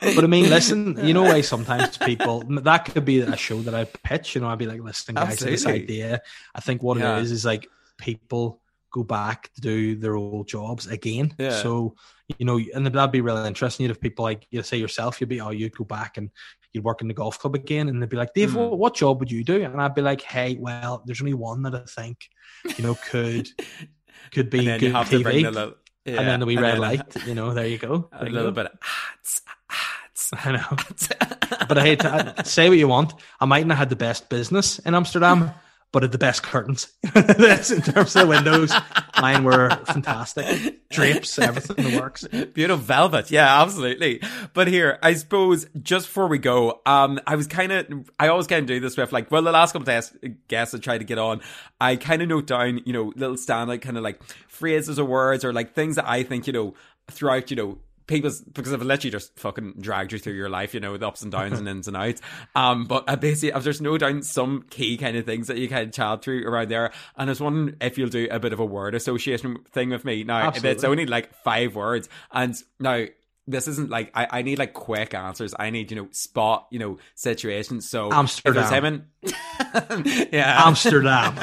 [0.00, 3.74] but I mean, listen, you know, why sometimes people that could be a show that
[3.74, 4.34] I pitch.
[4.34, 5.42] You know, I'd be like, "Listen, guys,
[5.82, 6.20] idea."
[6.54, 7.18] I think what yeah.
[7.18, 7.68] it is is like
[7.98, 8.60] people
[8.92, 11.34] go back to do their old jobs again.
[11.38, 11.50] Yeah.
[11.62, 11.94] So
[12.38, 13.84] you know, and that'd be really interesting.
[13.84, 16.30] You'd have people like you say yourself, you'd be, oh, you'd go back and
[16.72, 18.70] you'd work in the golf club again, and they'd be like, Dave, mm.
[18.70, 19.62] what, what, job would you do?
[19.62, 22.28] And I'd be like, hey, well, there's only one that I think,
[22.76, 23.48] you know, could
[24.32, 25.42] could be good TV.
[25.42, 25.74] Little,
[26.04, 28.08] yeah, and then the wee red light, you know, there you go.
[28.12, 28.62] There a you little go.
[28.62, 28.78] bit of
[29.18, 30.30] ads, ads.
[30.46, 31.66] I know.
[31.68, 33.14] but I hate to I, say what you want.
[33.40, 35.52] I mightn't have had the best business in Amsterdam,
[35.92, 36.90] but at the best curtains.
[37.14, 38.72] That's in terms of the windows.
[39.20, 40.88] Mine were fantastic.
[40.88, 42.26] Drapes, everything works.
[42.26, 43.30] Beautiful velvet.
[43.30, 44.22] Yeah, absolutely.
[44.54, 48.46] But here, I suppose just before we go, um, I was kind of, I always
[48.46, 51.04] kind of do this with like, well, the last couple of guests I tried to
[51.04, 51.42] get on,
[51.80, 55.44] I kind of note down, you know, little standout kind of like phrases or words
[55.44, 56.74] or like things that I think, you know,
[57.10, 60.80] throughout, you know, people's because I've literally just fucking dragged you through your life, you
[60.80, 62.20] know, with ups and downs and ins and outs.
[62.54, 65.88] Um, but uh, basically, there's no doubt some key kind of things that you kind
[65.88, 66.92] of chat through around there.
[67.16, 70.04] And I was wondering if you'll do a bit of a word association thing with
[70.04, 70.24] me.
[70.24, 70.70] Now, Absolutely.
[70.70, 73.06] it's only like five words, and now
[73.46, 75.54] this isn't like I, I need like quick answers.
[75.58, 77.88] I need you know spot you know situations.
[77.88, 78.72] So Amsterdam.
[78.72, 79.04] him in-
[80.32, 81.34] yeah, Amsterdam.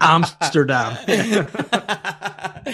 [0.00, 0.96] Amsterdam.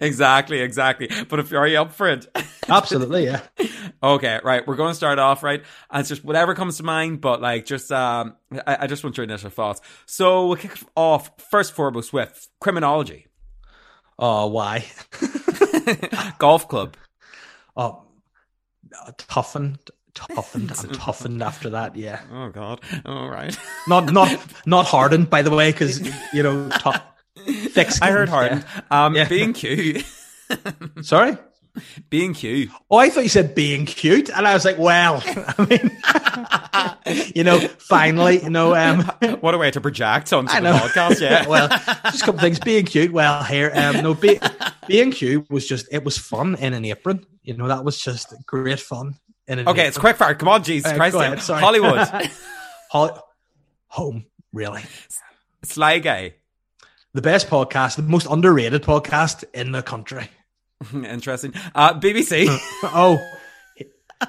[0.00, 1.08] exactly, exactly.
[1.28, 2.26] But if are you up for it?
[2.68, 3.40] Absolutely, yeah.
[4.02, 4.66] Okay, right.
[4.66, 7.20] We're going to start off right, and it's just whatever comes to mind.
[7.20, 8.36] But like, just um,
[8.66, 9.80] I, I just want your initial thoughts.
[10.06, 13.26] So we'll kick off first foremost with criminology,
[14.18, 14.84] Oh, why?
[16.38, 16.96] golf club.
[17.76, 18.04] Oh,
[19.18, 19.78] toughened,
[20.14, 21.96] toughened, and toughened after that.
[21.96, 22.80] Yeah, Oh God.
[23.06, 23.56] All right.
[23.88, 26.00] not not not hardened, by the way, because
[26.34, 27.00] you know, tough,
[27.46, 27.88] thick.
[28.02, 28.64] I heard hardened.
[28.90, 29.28] Um, Yeah.
[29.28, 30.04] being cute.
[31.02, 31.36] Sorry.
[32.10, 32.68] being cute.
[32.90, 37.44] Oh, I thought you said being cute, and I was like, well, I mean, you
[37.44, 39.00] know, finally, you know, um,
[39.40, 41.20] What a way to project onto the podcast.
[41.22, 41.48] Yeah.
[41.48, 41.68] well,
[42.10, 42.58] just a couple things.
[42.58, 44.38] Being cute, well, here, um, no, be,
[44.86, 47.24] being cute was just it was fun in an apron.
[47.42, 49.14] You know, that was just great fun.
[49.48, 50.12] In an okay, it's apron.
[50.12, 50.34] quick fire.
[50.36, 51.16] Come on, Jesus Uh, Christ.
[51.16, 51.60] ahead, sorry.
[51.62, 52.08] Holywood.
[52.90, 53.20] Hol-
[53.88, 54.82] home, really.
[55.64, 56.34] Sly guy.
[57.14, 60.28] The best podcast, the most underrated podcast in the country.
[60.94, 61.52] Interesting.
[61.74, 62.46] Uh, BBC.
[62.84, 63.18] Oh,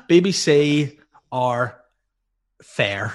[0.09, 0.97] BBC
[1.32, 1.80] are
[2.61, 3.14] fair.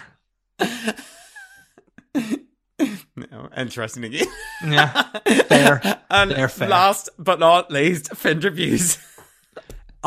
[2.15, 4.27] no, interesting again.
[4.65, 5.03] Yeah,
[5.49, 6.01] fair.
[6.11, 6.69] and They're fair.
[6.69, 8.99] last but not least, Finterviews.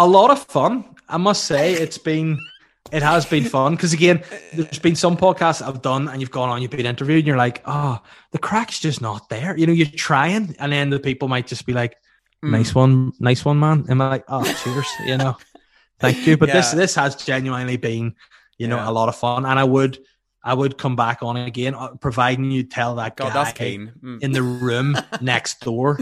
[0.06, 0.96] A lot of fun.
[1.08, 2.38] I must say, it's been
[2.92, 4.24] it has been fun because again,
[4.54, 7.38] there's been some podcasts I've done, and you've gone on, you've been interviewed, and you're
[7.38, 8.00] like, oh,
[8.32, 9.56] the crack's just not there.
[9.58, 11.96] You know, you're trying, and then the people might just be like,
[12.44, 12.52] Mm.
[12.58, 13.86] nice one, nice one, man.
[13.88, 15.38] And I'm like, oh, cheers, you know,
[16.00, 16.38] thank you.
[16.38, 16.80] But this Yeah.
[16.80, 18.16] this has genuinely been,
[18.58, 18.90] you know, Yeah.
[18.90, 20.00] a lot of fun, and I would
[20.44, 23.54] I would come back on again, uh, providing you tell that God, guy.
[23.54, 24.24] Mm.
[24.24, 26.00] in the room next door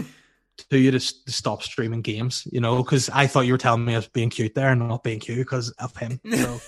[0.68, 3.84] to you to, to stop streaming games, you know, because I thought you were telling
[3.84, 6.20] me I was being cute there and not being cute because of him.
[6.30, 6.60] So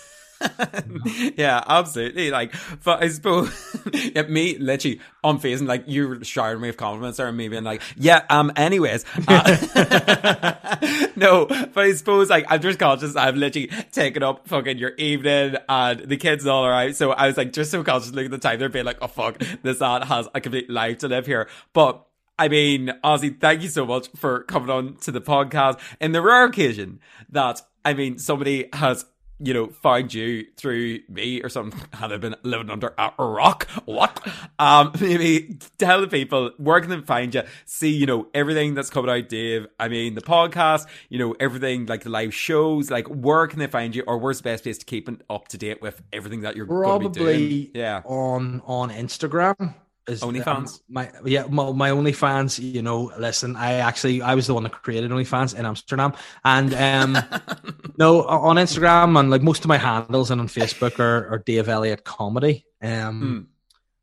[1.37, 2.31] yeah, absolutely.
[2.31, 3.51] Like, but I suppose
[4.15, 7.37] yeah, me literally on face and like you were showering me with compliments there and
[7.37, 9.05] me being like, yeah, um, anyways.
[9.29, 10.77] Uh,
[11.17, 15.57] no, but I suppose like I'm just conscious I've literally taken up fucking your evening
[15.69, 16.95] and the kids all are out.
[16.97, 19.09] So I was like just so conscious looking at the time they're being like, oh
[19.09, 21.49] fuck, this ad has a complete life to live here.
[21.73, 22.05] But
[22.43, 25.79] I mean, Ozzy, thank you so much for coming on to the podcast.
[26.01, 29.05] In the rare occasion that, I mean, somebody has,
[29.39, 33.69] you know, found you through me or something, had I been living under a rock?
[33.85, 34.27] What?
[34.59, 37.43] Um, maybe tell the people where can they find you?
[37.65, 39.69] See, you know, everything that's coming out, Dave.
[39.79, 43.69] I mean, the podcast, you know, everything like the live shows, like where can they
[43.69, 46.57] find you or where's the best place to keep up to date with everything that
[46.57, 47.71] you're going be probably doing?
[47.73, 48.03] Yeah.
[48.05, 49.77] on on Instagram.
[50.09, 50.81] Is OnlyFans?
[50.89, 52.59] my yeah, my, my OnlyFans.
[52.59, 56.13] You know, listen, I actually I was the one that created OnlyFans in Amsterdam,
[56.45, 57.13] and um,
[57.99, 61.69] no, on Instagram and like most of my handles and on Facebook are, are Dave
[61.69, 62.67] Elliott Comedy.
[62.83, 63.49] Um,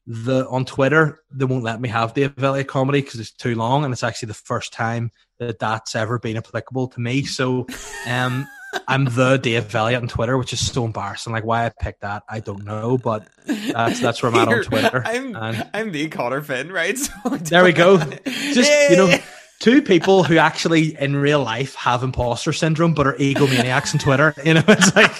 [0.08, 3.84] the on Twitter they won't let me have Dave Elliott Comedy because it's too long,
[3.84, 7.24] and it's actually the first time that that's ever been applicable to me.
[7.24, 7.68] So,
[8.08, 8.48] um.
[8.88, 11.34] I'm the Dave Elliott on Twitter, which is so embarrassing.
[11.34, 14.64] Like why I picked that, I don't know, but that's that's where I'm at on
[14.64, 15.04] Twitter.
[15.06, 16.98] I'm, And I'm the Connor Finn, right?
[17.24, 17.98] So there we go.
[18.26, 19.18] Just you know,
[19.60, 24.34] two people who actually in real life have imposter syndrome but are egomaniacs on Twitter.
[24.44, 25.12] You know, it's like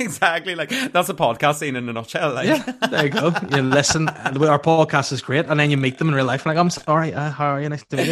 [0.00, 2.32] exactly like that's a podcast scene in a nutshell.
[2.34, 3.32] Like, yeah, there you go.
[3.50, 6.44] You listen, and our podcast is great, and then you meet them in real life,
[6.46, 7.68] and like, I'm sorry, uh, how are you?
[7.68, 8.06] Nice to meet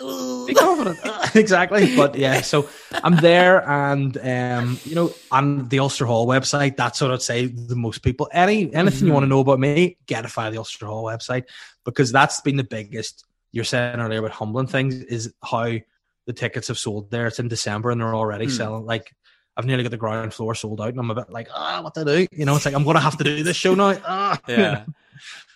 [0.00, 0.35] you.
[0.46, 0.98] Be confident.
[1.34, 1.94] exactly.
[1.96, 7.00] But yeah, so I'm there and um, you know, on the Ulster Hall website, that's
[7.00, 8.28] what I'd say to most people.
[8.32, 11.44] Any anything you want to know about me, get it via the Ulster Hall website
[11.84, 15.72] because that's been the biggest you're saying earlier about humbling things is how
[16.26, 17.26] the tickets have sold there.
[17.26, 18.50] It's in December and they're already Hmm.
[18.50, 19.12] selling like
[19.56, 21.94] I've nearly got the ground floor sold out and I'm a bit like, ah, what
[21.94, 22.26] to do?
[22.32, 23.98] You know, it's like I'm gonna have to do this show now.
[24.04, 24.38] Ah.
[24.48, 24.84] yeah.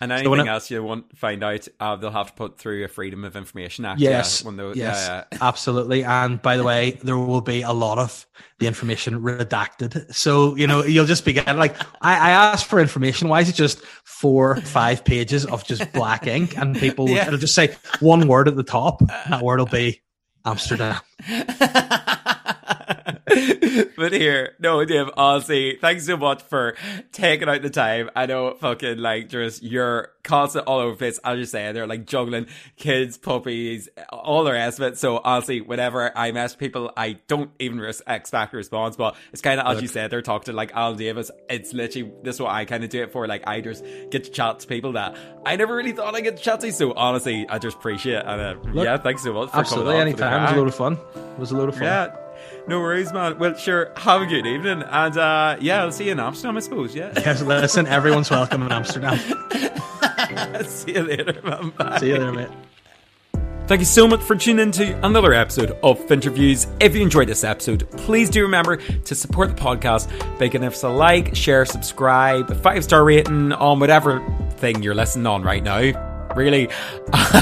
[0.01, 2.83] And anything it- else you want to find out, uh, they'll have to put through
[2.83, 4.01] a Freedom of Information Act.
[4.01, 5.37] yeah, Yes, when those, yes, yeah, yeah.
[5.39, 6.03] absolutely.
[6.03, 8.25] And by the way, there will be a lot of
[8.57, 10.11] the information redacted.
[10.15, 13.27] So, you know, you'll just be getting like, I, I asked for information.
[13.29, 16.57] Why is it just four, five pages of just black ink?
[16.57, 17.27] And people, will Yeah.
[17.27, 19.03] it'll just say one word at the top.
[19.29, 20.01] That word will be
[20.43, 20.99] Amsterdam.
[23.97, 26.75] but here, no, Dave, honestly, thanks so much for
[27.11, 28.09] taking out the time.
[28.15, 31.19] I know fucking like just you're constant all over the place.
[31.23, 32.47] As you say, they're like juggling
[32.77, 34.97] kids, puppies, all the rest of it.
[34.97, 38.95] So honestly, whenever I mess people, I don't even res- expect a response.
[38.95, 41.31] But it's kind of as you said, they're talking to like Al Davis.
[41.49, 43.27] It's literally this is what I kind of do it for.
[43.27, 46.37] Like I just get to chat to people that I never really thought I get
[46.37, 46.71] to chat to.
[46.71, 48.25] So honestly, I just appreciate it.
[48.25, 49.57] And uh, Look, yeah, thanks so much for.
[49.57, 50.41] Absolutely, anytime.
[50.41, 50.93] It was a load of fun.
[51.33, 51.83] It was a load of fun.
[51.83, 52.15] Yeah.
[52.67, 53.37] No worries, man.
[53.39, 53.91] Well, sure.
[53.97, 56.95] Have a good evening, and uh, yeah, I'll see you in Amsterdam, I suppose.
[56.95, 57.11] Yeah.
[57.15, 57.87] Yes, listen.
[57.87, 59.17] Everyone's welcome in Amsterdam.
[60.65, 61.69] see you later, man.
[61.71, 61.97] Bye.
[61.99, 62.49] See you later, mate.
[63.67, 66.67] Thank you so much for tuning in to another episode of Finterviews.
[66.81, 70.83] If you enjoyed this episode, please do remember to support the podcast by giving us
[70.83, 74.21] a like, share, subscribe, five star rating on whatever
[74.57, 76.69] thing you're listening on right now really.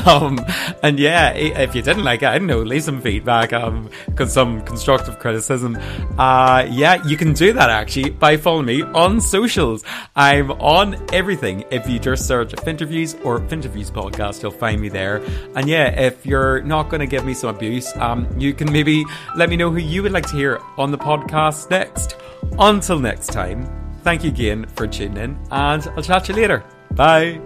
[0.05, 0.39] Um,
[0.81, 3.89] and yeah, if you didn't like it, I don't know, leave some feedback, um,
[4.27, 5.77] some constructive criticism.
[6.17, 9.83] Uh, yeah, you can do that actually by following me on socials.
[10.15, 11.65] I'm on everything.
[11.69, 15.17] If you just search Finterviews or Finterviews podcast, you'll find me there.
[15.55, 19.05] And yeah, if you're not going to give me some abuse, um, you can maybe
[19.35, 22.15] let me know who you would like to hear on the podcast next.
[22.57, 23.65] Until next time,
[24.03, 26.63] thank you again for tuning in, and I'll chat to you later.
[26.95, 27.39] Bye.